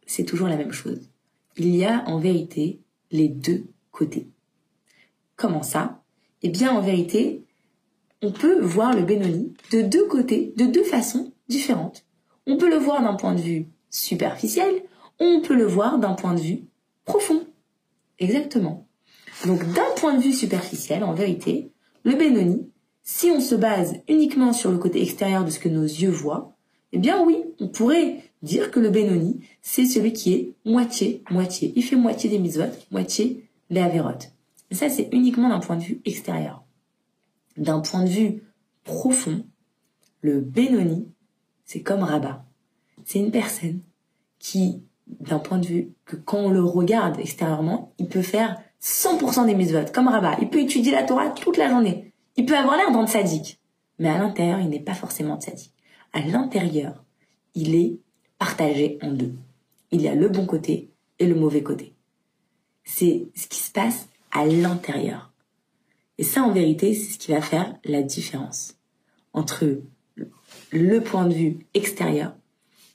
c'est 0.07 0.23
toujours 0.25 0.47
la 0.47 0.57
même 0.57 0.71
chose. 0.71 1.11
Il 1.57 1.75
y 1.75 1.85
a 1.85 2.03
en 2.07 2.17
vérité 2.17 2.79
les 3.11 3.27
deux 3.29 3.65
côtés. 3.91 4.32
Comment 5.35 5.63
ça? 5.63 6.01
Eh 6.41 6.49
bien, 6.49 6.71
en 6.71 6.81
vérité, 6.81 7.43
on 8.21 8.31
peut 8.31 8.59
voir 8.61 8.95
le 8.95 9.03
Benoni 9.03 9.53
de 9.71 9.81
deux 9.81 10.07
côtés, 10.07 10.53
de 10.57 10.65
deux 10.65 10.83
façons 10.83 11.31
différentes. 11.47 12.05
On 12.47 12.57
peut 12.57 12.69
le 12.69 12.77
voir 12.77 13.01
d'un 13.01 13.15
point 13.15 13.33
de 13.33 13.41
vue 13.41 13.67
superficiel, 13.89 14.83
on 15.19 15.41
peut 15.41 15.55
le 15.55 15.65
voir 15.65 15.99
d'un 15.99 16.13
point 16.13 16.33
de 16.33 16.39
vue 16.39 16.63
profond. 17.05 17.45
Exactement. 18.19 18.87
Donc 19.45 19.59
d'un 19.73 19.91
point 19.97 20.15
de 20.15 20.21
vue 20.21 20.33
superficiel, 20.33 21.03
en 21.03 21.13
vérité, 21.13 21.71
le 22.03 22.15
Benoni, 22.15 22.69
si 23.03 23.31
on 23.31 23.39
se 23.39 23.55
base 23.55 23.95
uniquement 24.07 24.53
sur 24.53 24.71
le 24.71 24.77
côté 24.77 25.01
extérieur 25.01 25.43
de 25.43 25.49
ce 25.49 25.59
que 25.59 25.69
nos 25.69 25.83
yeux 25.83 26.09
voient, 26.09 26.55
eh 26.91 26.99
bien 26.99 27.23
oui, 27.23 27.43
on 27.59 27.67
pourrait 27.67 28.23
dire 28.41 28.71
que 28.71 28.79
le 28.79 28.89
Benoni, 28.89 29.41
c'est 29.61 29.85
celui 29.85 30.13
qui 30.13 30.33
est 30.33 30.53
moitié-moitié. 30.65 31.73
Il 31.75 31.83
fait 31.83 31.95
moitié 31.95 32.29
des 32.29 32.39
mitzvot, 32.39 32.71
moitié 32.91 33.45
des 33.69 33.81
avérotes. 33.81 34.32
Ça, 34.73 34.89
c'est 34.89 35.09
uniquement 35.11 35.49
d'un 35.49 35.59
point 35.59 35.77
de 35.77 35.83
vue 35.83 36.01
extérieur. 36.03 36.63
D'un 37.57 37.79
point 37.79 38.03
de 38.03 38.09
vue 38.09 38.43
profond, 38.83 39.45
le 40.21 40.41
Benoni, 40.41 41.07
c'est 41.65 41.81
comme 41.81 42.01
Rabat. 42.01 42.43
C'est 43.05 43.19
une 43.19 43.31
personne 43.31 43.81
qui, 44.39 44.81
d'un 45.07 45.39
point 45.39 45.59
de 45.59 45.65
vue 45.65 45.93
que 46.05 46.15
quand 46.15 46.37
on 46.37 46.49
le 46.49 46.63
regarde 46.63 47.19
extérieurement, 47.19 47.93
il 47.99 48.07
peut 48.07 48.21
faire 48.21 48.59
100% 48.81 49.45
des 49.45 49.53
mitzvot, 49.53 49.91
comme 49.93 50.07
Rabat. 50.07 50.37
Il 50.41 50.49
peut 50.49 50.59
étudier 50.59 50.91
la 50.91 51.03
Torah 51.03 51.29
toute 51.29 51.57
la 51.57 51.69
journée. 51.69 52.11
Il 52.35 52.45
peut 52.45 52.57
avoir 52.57 52.75
l'air 52.77 52.91
d'un 52.91 53.05
sadique. 53.05 53.59
Mais 53.99 54.09
à 54.09 54.17
l'intérieur, 54.17 54.59
il 54.59 54.69
n'est 54.69 54.79
pas 54.79 54.95
forcément 54.95 55.39
sadique. 55.39 55.73
À 56.13 56.21
l'intérieur, 56.21 57.03
il 57.53 57.75
est 57.75 57.99
partagé 58.39 58.97
en 59.01 59.11
deux. 59.11 59.35
Il 59.91 60.01
y 60.01 60.07
a 60.07 60.15
le 60.15 60.29
bon 60.29 60.45
côté 60.45 60.89
et 61.19 61.27
le 61.27 61.35
mauvais 61.35 61.61
côté. 61.61 61.93
C'est 62.83 63.27
ce 63.35 63.47
qui 63.47 63.59
se 63.59 63.71
passe 63.71 64.09
à 64.33 64.45
l'intérieur. 64.45 65.31
Et 66.17 66.23
ça, 66.23 66.43
en 66.43 66.51
vérité, 66.51 66.93
c'est 66.93 67.13
ce 67.13 67.17
qui 67.17 67.31
va 67.31 67.41
faire 67.41 67.75
la 67.85 68.01
différence 68.01 68.75
entre 69.33 69.81
le 70.71 70.99
point 71.01 71.25
de 71.25 71.33
vue 71.33 71.59
extérieur 71.73 72.35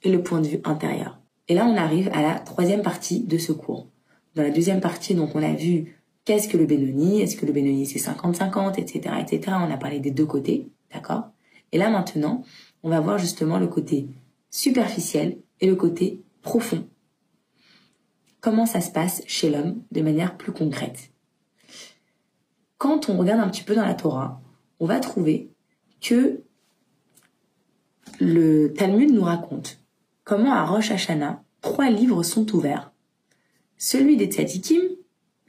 et 0.02 0.10
le 0.10 0.22
point 0.22 0.40
de 0.40 0.48
vue 0.48 0.60
intérieur. 0.64 1.18
Et 1.48 1.54
là, 1.54 1.64
on 1.64 1.76
arrive 1.76 2.10
à 2.12 2.22
la 2.22 2.38
troisième 2.38 2.82
partie 2.82 3.20
de 3.20 3.38
ce 3.38 3.52
cours. 3.52 3.88
Dans 4.34 4.42
la 4.42 4.50
deuxième 4.50 4.80
partie, 4.80 5.14
donc, 5.14 5.34
on 5.34 5.42
a 5.42 5.54
vu 5.54 5.96
qu'est-ce 6.24 6.48
que 6.48 6.56
le 6.56 6.66
Benoni, 6.66 7.22
est-ce 7.22 7.36
que 7.36 7.46
le 7.46 7.52
Benoni 7.52 7.86
c'est 7.86 7.98
50-50, 7.98 8.78
etc., 8.78 9.14
etc. 9.20 9.56
On 9.58 9.72
a 9.72 9.78
parlé 9.78 9.98
des 9.98 10.10
deux 10.10 10.26
côtés, 10.26 10.68
d'accord? 10.92 11.30
Et 11.72 11.78
là, 11.78 11.90
maintenant, 11.90 12.44
on 12.82 12.90
va 12.90 13.00
voir 13.00 13.18
justement 13.18 13.58
le 13.58 13.66
côté 13.66 14.08
superficiel 14.50 15.38
et 15.60 15.66
le 15.66 15.74
côté 15.74 16.22
profond. 16.42 16.86
Comment 18.40 18.66
ça 18.66 18.80
se 18.80 18.90
passe 18.90 19.22
chez 19.26 19.50
l'homme 19.50 19.82
de 19.90 20.00
manière 20.00 20.36
plus 20.36 20.52
concrète? 20.52 21.10
Quand 22.78 23.08
on 23.08 23.18
regarde 23.18 23.40
un 23.40 23.48
petit 23.48 23.64
peu 23.64 23.74
dans 23.74 23.84
la 23.84 23.94
Torah, 23.94 24.40
on 24.78 24.86
va 24.86 25.00
trouver 25.00 25.50
que 26.00 26.42
le 28.20 28.72
Talmud 28.72 29.12
nous 29.12 29.24
raconte 29.24 29.80
comment 30.22 30.52
à 30.52 30.64
Rosh 30.64 30.92
Hashanah, 30.92 31.42
trois 31.60 31.90
livres 31.90 32.22
sont 32.22 32.54
ouverts. 32.54 32.92
Celui 33.78 34.16
des 34.16 34.26
Tzadikim, 34.26 34.82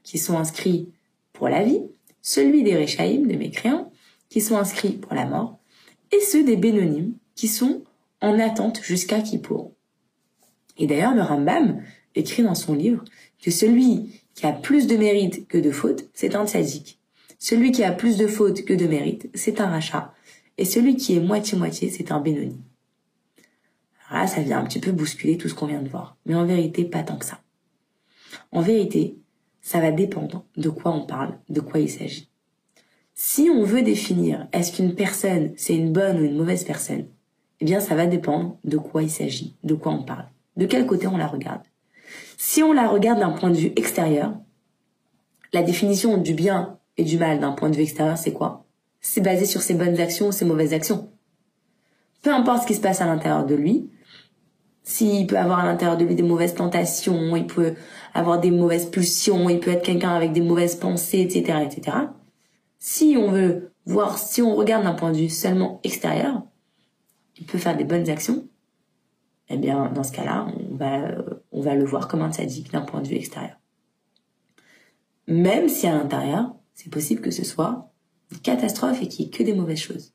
qui 0.04 0.18
sont 0.18 0.38
inscrits 0.38 0.92
pour 1.34 1.50
la 1.50 1.64
vie, 1.64 1.84
celui 2.22 2.64
des 2.64 2.76
Rechaim, 2.76 3.26
des 3.26 3.38
mécréants, 3.38 3.92
qui 4.30 4.42
sont 4.42 4.58
inscrits 4.58 4.94
pour 4.94 5.14
la 5.14 5.26
mort, 5.26 5.60
et 6.12 6.20
ceux 6.22 6.44
des 6.44 6.58
Bénonim, 6.58 7.14
qui 7.36 7.48
sont 7.48 7.84
en 8.22 8.40
attente 8.40 8.82
jusqu'à 8.82 9.22
Kippour. 9.22 9.74
Et 10.78 10.88
d'ailleurs, 10.88 11.14
le 11.14 11.22
Rambam 11.22 11.84
écrit 12.16 12.44
dans 12.44 12.56
son 12.56 12.74
livre 12.74 13.04
que 13.42 13.52
celui 13.52 14.22
qui 14.34 14.46
a 14.46 14.52
plus 14.52 14.88
de 14.88 14.98
mérite 14.98 15.48
que 15.48 15.58
de 15.58 15.72
faute, 15.72 16.06
c'est 16.14 16.36
un 16.36 16.46
tzadik. 16.46 16.99
Celui 17.40 17.72
qui 17.72 17.84
a 17.84 17.92
plus 17.92 18.18
de 18.18 18.28
fautes 18.28 18.66
que 18.66 18.74
de 18.74 18.86
mérite, 18.86 19.30
c'est 19.34 19.62
un 19.62 19.68
rachat. 19.68 20.14
Et 20.58 20.66
celui 20.66 20.98
qui 20.98 21.16
est 21.16 21.22
moitié-moitié, 21.22 21.90
c'est 21.90 22.12
un 22.12 22.20
Benoni. 22.20 22.60
Alors 24.10 24.24
là, 24.24 24.28
ça 24.28 24.42
vient 24.42 24.60
un 24.60 24.66
petit 24.66 24.80
peu 24.80 24.92
bousculer 24.92 25.38
tout 25.38 25.48
ce 25.48 25.54
qu'on 25.54 25.68
vient 25.68 25.82
de 25.82 25.88
voir. 25.88 26.18
Mais 26.26 26.36
en 26.36 26.46
vérité, 26.46 26.84
pas 26.84 27.02
tant 27.02 27.18
que 27.18 27.26
ça. 27.26 27.40
En 28.52 28.62
vérité, 28.62 29.18
ça 29.62 29.80
va 29.80 29.92
dépendre 29.92 30.44
de 30.58 30.70
quoi 30.70 30.92
on 30.92 31.06
parle, 31.06 31.38
de 31.48 31.62
quoi 31.62 31.80
il 31.80 31.90
s'agit. 31.90 32.30
Si 33.14 33.50
on 33.50 33.64
veut 33.64 33.82
définir 33.82 34.48
est-ce 34.52 34.72
qu'une 34.74 34.96
personne 34.96 35.52
c'est 35.58 35.76
une 35.76 35.92
bonne 35.94 36.20
ou 36.20 36.24
une 36.24 36.38
mauvaise 36.38 36.64
personne, 36.64 37.06
eh 37.60 37.66
bien 37.66 37.80
ça 37.80 37.96
va 37.96 38.06
dépendre 38.06 38.58
de 38.64 38.78
quoi 38.78 39.04
il 39.04 39.12
s'agit, 39.12 39.56
de 39.64 39.76
quoi 39.76 39.92
on 39.92 40.04
parle, 40.04 40.28
de 40.58 40.66
quel 40.66 40.86
côté 40.86 41.08
on 41.08 41.18
la 41.18 41.28
regarde. 41.28 41.62
Si 42.38 42.64
on 42.64 42.74
la 42.74 42.88
regarde 42.88 43.20
d'un 43.20 43.32
point 43.32 43.50
de 43.50 43.58
vue 43.58 43.74
extérieur, 43.76 44.34
la 45.54 45.64
définition 45.64 46.18
du 46.18 46.34
bien 46.34 46.79
et 47.00 47.04
du 47.04 47.18
mal 47.18 47.40
d'un 47.40 47.54
point 47.54 47.70
de 47.70 47.78
vue 47.78 47.84
extérieur, 47.84 48.18
c'est 48.18 48.34
quoi? 48.34 48.66
C'est 49.00 49.22
basé 49.22 49.46
sur 49.46 49.62
ses 49.62 49.74
bonnes 49.74 50.02
actions 50.02 50.28
ou 50.28 50.32
ses 50.34 50.44
mauvaises 50.44 50.74
actions. 50.74 51.14
Peu 52.22 52.34
importe 52.34 52.64
ce 52.64 52.68
qui 52.68 52.76
se 52.76 52.82
passe 52.82 53.00
à 53.00 53.06
l'intérieur 53.06 53.46
de 53.46 53.56
lui, 53.56 53.90
s'il 54.84 55.26
peut 55.26 55.38
avoir 55.38 55.60
à 55.60 55.66
l'intérieur 55.66 55.96
de 55.96 56.04
lui 56.04 56.16
des 56.16 56.24
mauvaises 56.24 56.56
tentations, 56.56 57.38
il 57.38 57.48
peut 57.48 57.76
avoir 58.14 58.42
des 58.42 58.52
mauvaises 58.52 58.90
pulsions, 58.90 59.48
il 59.48 59.62
peut 59.62 59.72
être 59.72 59.86
quelqu'un 59.86 60.10
avec 60.10 60.34
des 60.34 60.42
mauvaises 60.42 60.76
pensées, 60.76 61.22
etc., 61.22 61.60
etc. 61.64 61.98
Si 62.80 63.16
on 63.18 63.32
veut 63.32 63.72
voir, 63.86 64.18
si 64.18 64.42
on 64.42 64.54
regarde 64.54 64.84
d'un 64.84 64.94
point 64.94 65.14
de 65.14 65.18
vue 65.18 65.30
seulement 65.30 65.80
extérieur, 65.86 66.44
il 67.38 67.46
peut 67.46 67.60
faire 67.60 67.78
des 67.78 67.86
bonnes 67.86 68.10
actions. 68.10 68.46
Eh 69.48 69.56
bien, 69.56 69.90
dans 69.96 70.04
ce 70.04 70.12
cas-là, 70.12 70.48
on 70.70 70.76
va, 70.76 71.16
on 71.54 71.62
va 71.62 71.76
le 71.76 71.86
voir 71.86 72.10
comme 72.10 72.24
un 72.24 72.34
sadique 72.34 72.74
d'un 72.74 72.82
point 72.82 73.00
de 73.00 73.08
vue 73.08 73.16
extérieur. 73.16 73.56
Même 75.28 75.70
si 75.70 75.88
à 75.88 75.94
l'intérieur, 75.94 76.59
c'est 76.82 76.90
possible 76.90 77.20
que 77.20 77.32
ce 77.32 77.44
soit 77.44 77.92
une 78.32 78.40
catastrophe 78.40 79.02
et 79.02 79.10
qu'il 79.10 79.26
n'y 79.26 79.32
ait 79.32 79.38
que 79.38 79.44
des 79.44 79.54
mauvaises 79.54 79.82
choses. 79.82 80.14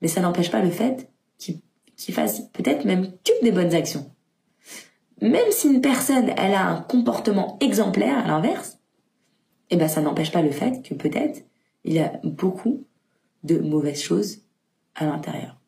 Mais 0.00 0.08
ça 0.08 0.20
n'empêche 0.20 0.50
pas 0.50 0.60
le 0.60 0.70
fait 0.70 1.08
qu'il 1.38 2.14
fasse 2.14 2.48
peut-être 2.48 2.84
même 2.84 3.12
que 3.24 3.44
des 3.44 3.52
bonnes 3.52 3.72
actions. 3.72 4.10
Même 5.20 5.52
si 5.52 5.68
une 5.68 5.80
personne, 5.80 6.30
elle 6.36 6.54
a 6.54 6.66
un 6.66 6.80
comportement 6.80 7.56
exemplaire 7.60 8.18
à 8.18 8.26
l'inverse, 8.26 8.80
eh 9.70 9.76
ben 9.76 9.86
ça 9.86 10.00
n'empêche 10.00 10.32
pas 10.32 10.42
le 10.42 10.50
fait 10.50 10.82
que 10.82 10.94
peut-être 10.94 11.44
il 11.84 11.92
y 11.92 12.00
a 12.00 12.20
beaucoup 12.24 12.84
de 13.44 13.58
mauvaises 13.58 14.02
choses 14.02 14.40
à 14.96 15.06
l'intérieur. 15.06 15.60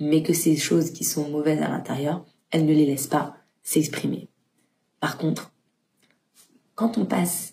Mais 0.00 0.24
que 0.24 0.32
ces 0.32 0.56
choses 0.56 0.90
qui 0.90 1.04
sont 1.04 1.28
mauvaises 1.28 1.62
à 1.62 1.68
l'intérieur, 1.68 2.26
elles 2.50 2.66
ne 2.66 2.74
les 2.74 2.86
laissent 2.86 3.06
pas 3.06 3.36
s'exprimer. 3.62 4.28
Par 4.98 5.16
contre, 5.16 5.52
quand 6.74 6.98
on 6.98 7.06
passe 7.06 7.51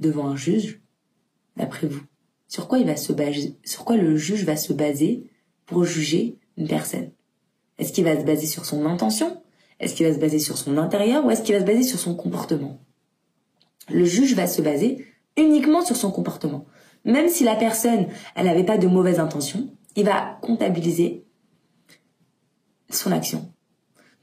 devant 0.00 0.26
un 0.26 0.36
juge, 0.36 0.80
d'après 1.56 1.86
vous, 1.86 2.02
sur 2.48 2.66
quoi 2.66 2.78
il 2.78 2.86
va 2.86 2.96
se 2.96 3.12
baser, 3.12 3.56
sur 3.64 3.84
quoi 3.84 3.96
le 3.96 4.16
juge 4.16 4.44
va 4.44 4.56
se 4.56 4.72
baser 4.72 5.30
pour 5.66 5.84
juger 5.84 6.38
une 6.56 6.66
personne? 6.66 7.10
Est-ce 7.78 7.92
qu'il 7.92 8.04
va 8.04 8.18
se 8.18 8.24
baser 8.24 8.46
sur 8.46 8.64
son 8.64 8.84
intention? 8.86 9.42
Est-ce 9.78 9.94
qu'il 9.94 10.06
va 10.06 10.12
se 10.12 10.18
baser 10.18 10.38
sur 10.38 10.58
son 10.58 10.76
intérieur? 10.76 11.24
Ou 11.24 11.30
est-ce 11.30 11.42
qu'il 11.42 11.54
va 11.54 11.60
se 11.60 11.66
baser 11.66 11.82
sur 11.82 11.98
son 11.98 12.14
comportement? 12.14 12.80
Le 13.88 14.04
juge 14.04 14.34
va 14.34 14.46
se 14.46 14.60
baser 14.60 15.06
uniquement 15.36 15.84
sur 15.84 15.96
son 15.96 16.10
comportement. 16.10 16.66
Même 17.04 17.28
si 17.28 17.44
la 17.44 17.56
personne, 17.56 18.08
elle 18.34 18.46
n'avait 18.46 18.64
pas 18.64 18.76
de 18.76 18.86
mauvaises 18.86 19.20
intentions, 19.20 19.74
il 19.96 20.04
va 20.04 20.38
comptabiliser 20.42 21.24
son 22.90 23.12
action. 23.12 23.52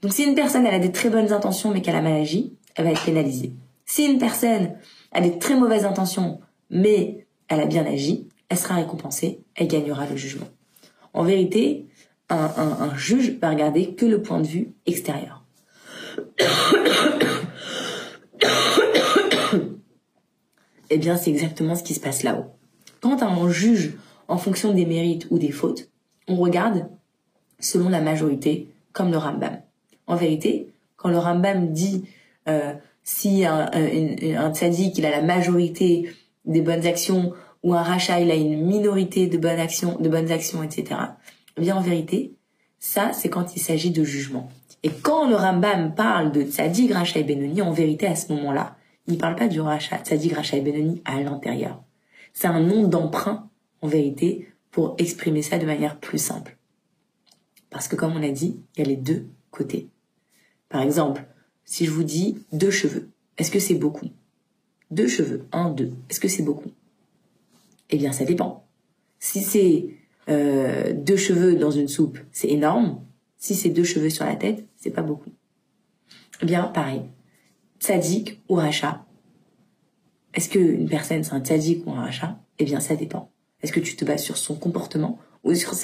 Donc 0.02 0.12
si 0.12 0.22
une 0.22 0.34
personne, 0.34 0.64
elle 0.64 0.74
a 0.74 0.78
des 0.78 0.92
très 0.92 1.10
bonnes 1.10 1.32
intentions 1.32 1.72
mais 1.72 1.82
qu'elle 1.82 1.96
a 1.96 2.02
mal 2.02 2.12
agi, 2.12 2.56
elle 2.76 2.84
va 2.84 2.92
être 2.92 3.04
pénalisée. 3.04 3.54
Si 3.84 4.04
une 4.04 4.18
personne 4.18 4.76
a 5.12 5.20
des 5.20 5.38
très 5.38 5.56
mauvaises 5.56 5.84
intentions 5.84 6.40
mais 6.70 7.26
elle 7.48 7.60
a 7.60 7.66
bien 7.66 7.84
agi, 7.86 8.26
elle 8.48 8.58
sera 8.58 8.76
récompensée, 8.76 9.40
elle 9.54 9.68
gagnera 9.68 10.06
le 10.06 10.16
jugement. 10.16 10.48
En 11.14 11.22
vérité, 11.24 11.86
un, 12.28 12.94
juge 12.96 13.38
va 13.40 13.50
regarder 13.50 13.94
que 13.94 14.04
le 14.04 14.20
point 14.22 14.40
de 14.40 14.46
vue 14.46 14.72
extérieur. 14.86 15.44
eh 20.90 20.98
bien, 20.98 21.16
c'est 21.16 21.30
exactement 21.30 21.74
ce 21.74 21.82
qui 21.82 21.94
se 21.94 22.00
passe 22.00 22.22
là-haut. 22.22 22.44
Quand 23.00 23.22
on 23.22 23.48
juge 23.48 23.94
en 24.28 24.36
fonction 24.36 24.74
des 24.74 24.84
mérites 24.84 25.26
ou 25.30 25.38
des 25.38 25.52
fautes, 25.52 25.88
on 26.26 26.36
regarde 26.36 26.86
selon 27.60 27.88
la 27.88 28.02
majorité, 28.02 28.68
comme 28.92 29.10
le 29.10 29.16
Rambam. 29.16 29.62
En 30.06 30.16
vérité, 30.16 30.68
quand 30.96 31.08
le 31.08 31.16
Rambam 31.18 31.72
dit 31.72 32.04
euh, 32.48 32.74
si 33.08 33.46
un, 33.46 33.70
un, 33.72 34.52
tzaddik, 34.52 34.98
il 34.98 35.06
a 35.06 35.10
la 35.10 35.22
majorité 35.22 36.12
des 36.44 36.60
bonnes 36.60 36.86
actions 36.86 37.32
ou 37.62 37.72
un 37.72 37.82
rachat, 37.82 38.20
il 38.20 38.30
a 38.30 38.34
une 38.34 38.66
minorité 38.66 39.28
de 39.28 39.38
bonnes 39.38 39.58
actions, 39.58 39.96
de 39.98 40.10
bonnes 40.10 40.30
actions, 40.30 40.62
etc. 40.62 41.00
Eh 41.56 41.62
bien, 41.62 41.74
en 41.74 41.80
vérité, 41.80 42.34
ça, 42.78 43.14
c'est 43.14 43.30
quand 43.30 43.56
il 43.56 43.60
s'agit 43.60 43.92
de 43.92 44.04
jugement. 44.04 44.50
Et 44.82 44.90
quand 44.90 45.26
le 45.26 45.36
Rambam 45.36 45.94
parle 45.94 46.32
de 46.32 46.42
tzaddik, 46.42 46.92
rachat 46.92 47.20
et 47.20 47.24
benoni, 47.24 47.62
en 47.62 47.72
vérité, 47.72 48.06
à 48.06 48.14
ce 48.14 48.30
moment-là, 48.34 48.76
il 49.06 49.14
ne 49.14 49.18
parle 49.18 49.36
pas 49.36 49.48
du 49.48 49.62
rachat, 49.62 50.00
tzaddik, 50.00 50.34
rachat 50.34 50.58
et 50.58 50.60
benoni 50.60 51.00
à 51.06 51.18
l'intérieur. 51.18 51.82
C'est 52.34 52.48
un 52.48 52.60
nom 52.60 52.86
d'emprunt, 52.86 53.48
en 53.80 53.88
vérité, 53.88 54.52
pour 54.70 54.96
exprimer 54.98 55.40
ça 55.40 55.56
de 55.56 55.64
manière 55.64 55.98
plus 55.98 56.18
simple. 56.18 56.58
Parce 57.70 57.88
que 57.88 57.96
comme 57.96 58.12
on 58.14 58.22
a 58.22 58.28
dit, 58.28 58.60
il 58.76 58.80
y 58.80 58.84
a 58.84 58.86
les 58.86 58.96
deux 58.96 59.30
côtés. 59.50 59.88
Par 60.68 60.82
exemple, 60.82 61.24
si 61.68 61.84
je 61.84 61.90
vous 61.90 62.02
dis 62.02 62.38
deux 62.50 62.70
cheveux, 62.70 63.10
est-ce 63.36 63.50
que 63.50 63.60
c'est 63.60 63.74
beaucoup? 63.74 64.08
Deux 64.90 65.06
cheveux, 65.06 65.46
un, 65.52 65.68
deux, 65.68 65.92
est-ce 66.08 66.18
que 66.18 66.26
c'est 66.26 66.42
beaucoup? 66.42 66.70
Eh 67.90 67.98
bien, 67.98 68.10
ça 68.10 68.24
dépend. 68.24 68.66
Si 69.18 69.42
c'est 69.42 69.90
euh, 70.30 70.94
deux 70.94 71.18
cheveux 71.18 71.56
dans 71.56 71.70
une 71.70 71.88
soupe, 71.88 72.18
c'est 72.32 72.48
énorme. 72.48 73.04
Si 73.36 73.54
c'est 73.54 73.68
deux 73.68 73.84
cheveux 73.84 74.08
sur 74.08 74.24
la 74.24 74.34
tête, 74.34 74.66
c'est 74.76 74.90
pas 74.90 75.02
beaucoup. 75.02 75.30
Eh 76.40 76.46
bien, 76.46 76.64
pareil. 76.64 77.02
Tzadik 77.80 78.40
ou 78.48 78.54
rachat? 78.54 79.04
Est-ce 80.32 80.48
qu'une 80.48 80.88
personne, 80.88 81.22
c'est 81.22 81.34
un 81.34 81.40
tzadik 81.40 81.86
ou 81.86 81.90
un 81.90 82.00
rachat? 82.00 82.40
Eh 82.58 82.64
bien, 82.64 82.80
ça 82.80 82.96
dépend. 82.96 83.30
Est-ce 83.62 83.72
que 83.72 83.80
tu 83.80 83.94
te 83.94 84.06
bases 84.06 84.22
sur 84.22 84.38
son 84.38 84.54
comportement 84.54 85.18
ou 85.44 85.54
sur 85.54 85.74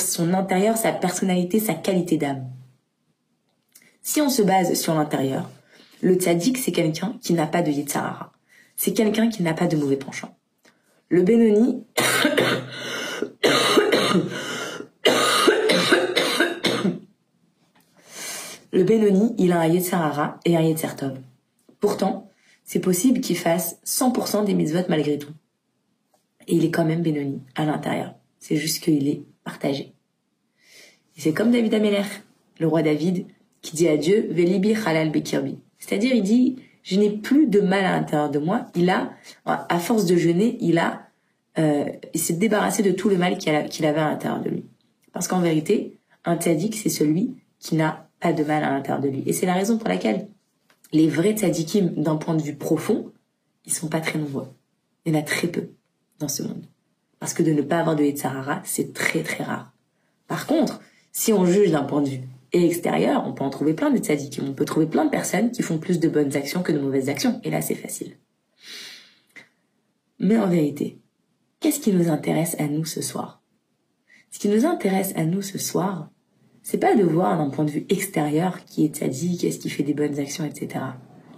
son 0.00 0.32
intérieur, 0.32 0.78
sa 0.78 0.92
personnalité, 0.92 1.60
sa 1.60 1.74
qualité 1.74 2.16
d'âme? 2.16 2.48
Si 4.06 4.20
on 4.20 4.28
se 4.28 4.42
base 4.42 4.74
sur 4.74 4.94
l'intérieur, 4.94 5.48
le 6.02 6.16
tzaddik, 6.16 6.58
c'est 6.58 6.72
quelqu'un 6.72 7.16
qui 7.22 7.32
n'a 7.32 7.46
pas 7.46 7.62
de 7.62 7.70
yitzhara. 7.70 8.32
C'est 8.76 8.92
quelqu'un 8.92 9.30
qui 9.30 9.42
n'a 9.42 9.54
pas 9.54 9.66
de 9.66 9.78
mauvais 9.78 9.96
penchant. 9.96 10.36
Le 11.08 11.22
Benoni... 11.22 11.82
le 18.72 18.84
Benoni, 18.84 19.34
il 19.38 19.52
a 19.52 19.60
un 19.60 19.68
yitzhara 19.68 20.38
et 20.44 20.54
un 20.54 20.60
yitzhar 20.60 20.96
Pourtant, 21.80 22.28
c'est 22.62 22.80
possible 22.80 23.20
qu'il 23.20 23.38
fasse 23.38 23.78
100% 23.86 24.44
des 24.44 24.52
mitzvot 24.52 24.84
malgré 24.90 25.16
tout. 25.16 25.32
Et 26.46 26.56
il 26.56 26.64
est 26.66 26.70
quand 26.70 26.84
même 26.84 27.00
Benoni 27.02 27.40
à 27.54 27.64
l'intérieur. 27.64 28.16
C'est 28.38 28.56
juste 28.56 28.84
qu'il 28.84 29.08
est 29.08 29.22
partagé. 29.44 29.94
Et 31.16 31.22
c'est 31.22 31.32
comme 31.32 31.50
David 31.50 31.72
Ameller, 31.72 32.04
le 32.60 32.68
roi 32.68 32.82
David, 32.82 33.26
qui 33.64 33.74
dit 33.74 33.88
à 33.88 33.96
Dieu, 33.96 34.28
Velibi 34.30 34.74
halal 34.74 35.10
bekirbi. 35.10 35.58
C'est-à-dire, 35.78 36.14
il 36.14 36.22
dit, 36.22 36.56
je 36.82 37.00
n'ai 37.00 37.10
plus 37.10 37.46
de 37.46 37.60
mal 37.60 37.84
à 37.86 37.92
l'intérieur 37.92 38.30
de 38.30 38.38
moi. 38.38 38.66
Il 38.76 38.90
a, 38.90 39.10
à 39.46 39.78
force 39.78 40.04
de 40.04 40.16
jeûner, 40.16 40.58
il 40.60 40.78
a, 40.78 41.08
euh, 41.58 41.86
il 42.12 42.20
s'est 42.20 42.34
débarrassé 42.34 42.82
de 42.82 42.90
tout 42.90 43.08
le 43.08 43.16
mal 43.16 43.38
qu'il 43.38 43.54
avait 43.86 44.00
à 44.00 44.10
l'intérieur 44.10 44.42
de 44.42 44.50
lui. 44.50 44.64
Parce 45.12 45.28
qu'en 45.28 45.40
vérité, 45.40 45.98
un 46.26 46.36
tzaddik, 46.36 46.74
c'est 46.74 46.90
celui 46.90 47.34
qui 47.58 47.74
n'a 47.74 48.06
pas 48.20 48.34
de 48.34 48.44
mal 48.44 48.62
à 48.62 48.70
l'intérieur 48.70 49.00
de 49.00 49.08
lui. 49.08 49.22
Et 49.24 49.32
c'est 49.32 49.46
la 49.46 49.54
raison 49.54 49.78
pour 49.78 49.88
laquelle 49.88 50.28
les 50.92 51.08
vrais 51.08 51.32
tzaddikim, 51.32 51.94
d'un 51.96 52.16
point 52.16 52.34
de 52.34 52.42
vue 52.42 52.56
profond, 52.56 53.12
ils 53.64 53.72
sont 53.72 53.88
pas 53.88 54.00
très 54.00 54.18
nombreux. 54.18 54.48
Il 55.06 55.14
y 55.14 55.16
en 55.16 55.20
a 55.20 55.22
très 55.22 55.48
peu 55.48 55.70
dans 56.18 56.28
ce 56.28 56.42
monde. 56.42 56.66
Parce 57.18 57.32
que 57.32 57.42
de 57.42 57.52
ne 57.52 57.62
pas 57.62 57.80
avoir 57.80 57.96
de 57.96 58.04
Yetzarara, 58.04 58.60
c'est 58.64 58.92
très 58.92 59.22
très 59.22 59.42
rare. 59.42 59.72
Par 60.28 60.46
contre, 60.46 60.82
si 61.12 61.32
on 61.32 61.46
juge 61.46 61.70
d'un 61.70 61.84
point 61.84 62.02
de 62.02 62.10
vue 62.10 62.20
extérieur, 62.62 63.24
on 63.26 63.32
peut 63.32 63.44
en 63.44 63.50
trouver 63.50 63.74
plein 63.74 63.90
de 63.90 63.98
tzadikim. 63.98 64.48
On 64.48 64.54
peut 64.54 64.64
trouver 64.64 64.86
plein 64.86 65.04
de 65.04 65.10
personnes 65.10 65.50
qui 65.50 65.62
font 65.62 65.78
plus 65.78 65.98
de 65.98 66.08
bonnes 66.08 66.36
actions 66.36 66.62
que 66.62 66.72
de 66.72 66.78
mauvaises 66.78 67.08
actions. 67.08 67.40
Et 67.42 67.50
là, 67.50 67.60
c'est 67.60 67.74
facile. 67.74 68.16
Mais 70.18 70.38
en 70.38 70.46
vérité, 70.46 71.00
qu'est-ce 71.60 71.80
qui 71.80 71.92
nous 71.92 72.08
intéresse 72.08 72.56
à 72.58 72.68
nous 72.68 72.84
ce 72.84 73.02
soir? 73.02 73.42
Ce 74.30 74.38
qui 74.38 74.48
nous 74.48 74.66
intéresse 74.66 75.12
à 75.16 75.24
nous 75.24 75.42
ce 75.42 75.58
soir, 75.58 76.10
c'est 76.62 76.78
pas 76.78 76.94
de 76.94 77.02
voir 77.02 77.36
d'un 77.36 77.50
point 77.50 77.64
de 77.64 77.70
vue 77.70 77.86
extérieur 77.88 78.64
qui 78.64 78.84
est 78.84 78.96
tzadik, 78.96 79.44
est-ce 79.44 79.58
qu'il 79.58 79.70
fait 79.70 79.82
des 79.82 79.94
bonnes 79.94 80.18
actions, 80.18 80.44
etc. 80.44 80.84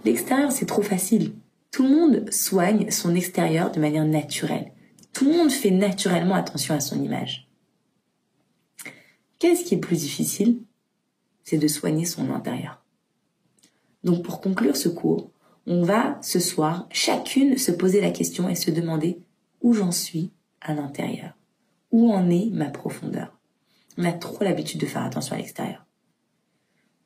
L'extérieur, 0.05 0.51
c'est 0.51 0.65
trop 0.65 0.81
facile. 0.81 1.33
Tout 1.71 1.83
le 1.83 1.89
monde 1.89 2.31
soigne 2.31 2.89
son 2.91 3.13
extérieur 3.13 3.71
de 3.71 3.79
manière 3.79 4.05
naturelle. 4.05 4.71
Tout 5.13 5.25
le 5.25 5.37
monde 5.37 5.51
fait 5.51 5.71
naturellement 5.71 6.35
attention 6.35 6.75
à 6.75 6.79
son 6.79 7.03
image. 7.03 7.49
Qu'est-ce 9.39 9.65
qui 9.65 9.75
est 9.75 9.79
plus 9.79 9.99
difficile? 9.99 10.61
C'est 11.49 11.57
de 11.57 11.69
soigner 11.69 12.03
son 12.03 12.29
intérieur. 12.31 12.83
Donc 14.03 14.21
pour 14.21 14.41
conclure 14.41 14.75
ce 14.75 14.89
cours, 14.89 15.31
on 15.65 15.81
va 15.81 16.19
ce 16.21 16.41
soir 16.41 16.89
chacune 16.91 17.57
se 17.57 17.71
poser 17.71 18.01
la 18.01 18.11
question 18.11 18.49
et 18.49 18.55
se 18.55 18.69
demander 18.69 19.21
où 19.61 19.73
j'en 19.73 19.93
suis 19.93 20.33
à 20.59 20.73
l'intérieur. 20.73 21.37
Où 21.93 22.11
en 22.11 22.29
est 22.29 22.49
ma 22.51 22.65
profondeur? 22.65 23.39
On 23.97 24.03
a 24.03 24.11
trop 24.11 24.43
l'habitude 24.43 24.81
de 24.81 24.87
faire 24.87 25.05
attention 25.05 25.35
à 25.35 25.37
l'extérieur. 25.37 25.85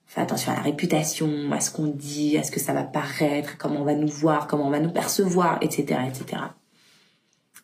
Fais 0.08 0.22
attention 0.22 0.54
à 0.54 0.56
la 0.56 0.62
réputation, 0.62 1.52
à 1.52 1.60
ce 1.60 1.70
qu'on 1.70 1.86
dit, 1.86 2.36
à 2.40 2.42
ce 2.42 2.50
que 2.50 2.60
ça 2.60 2.74
va 2.74 2.84
paraître, 2.84 3.60
comment 3.60 3.82
on 3.82 3.86
va 3.86 3.94
nous 3.94 4.08
voir, 4.08 4.48
comment 4.48 4.66
on 4.66 4.72
va 4.72 4.80
nous 4.80 4.92
percevoir, 4.92 5.60
etc., 5.62 6.00
etc. 6.08 6.42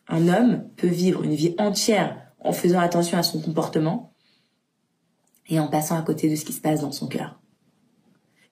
Un 0.06 0.28
homme 0.28 0.68
peut 0.76 0.86
vivre 0.86 1.24
une 1.24 1.34
vie 1.34 1.56
entière 1.58 2.16
en 2.38 2.52
faisant 2.52 2.78
attention 2.78 3.18
à 3.18 3.24
son 3.24 3.40
comportement 3.40 4.14
et 5.48 5.60
en 5.60 5.68
passant 5.68 5.98
à 5.98 6.02
côté 6.02 6.28
de 6.28 6.36
ce 6.36 6.44
qui 6.44 6.52
se 6.52 6.60
passe 6.60 6.80
dans 6.80 6.92
son 6.92 7.06
cœur. 7.06 7.40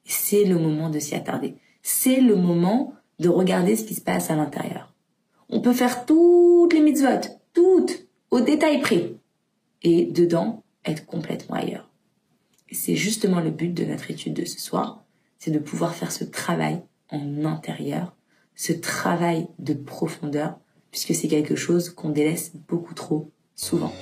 C'est 0.05 0.45
le 0.45 0.59
moment 0.59 0.91
de 0.91 0.99
s'y 0.99 1.15
attarder. 1.15 1.57
C'est 1.83 2.21
le 2.21 2.37
moment 2.37 2.95
de 3.19 3.29
regarder 3.29 3.77
ce 3.77 3.85
qui 3.85 3.95
se 3.95 4.01
passe 4.01 4.31
à 4.31 4.37
l'intérieur. 4.37 4.95
On 5.49 5.61
peut 5.61 5.73
faire 5.73 6.07
toutes 6.07 6.73
les 6.73 6.81
mitzvot, 6.81 7.29
toutes, 7.53 8.07
au 8.31 8.41
détail 8.41 8.81
près, 8.81 9.15
et 9.83 10.07
dedans 10.07 10.63
être 10.85 11.07
complètement 11.07 11.57
ailleurs. 11.57 11.89
C'est 12.73 12.97
justement 12.97 13.41
le 13.41 13.51
but 13.51 13.73
de 13.73 13.85
notre 13.85 14.11
étude 14.11 14.35
de 14.35 14.45
ce 14.45 14.61
soir, 14.61 15.05
c'est 15.39 15.51
de 15.51 15.59
pouvoir 15.59 15.95
faire 15.95 16.13
ce 16.13 16.25
travail 16.25 16.83
en 17.11 17.45
intérieur, 17.45 18.17
ce 18.55 18.73
travail 18.73 19.47
de 19.59 19.75
profondeur 19.75 20.59
puisque 20.91 21.15
c'est 21.15 21.29
quelque 21.29 21.57
chose 21.57 21.91
qu'on 21.91 22.09
délaisse 22.09 22.53
beaucoup 22.69 22.95
trop 22.95 23.31
souvent. 23.55 23.93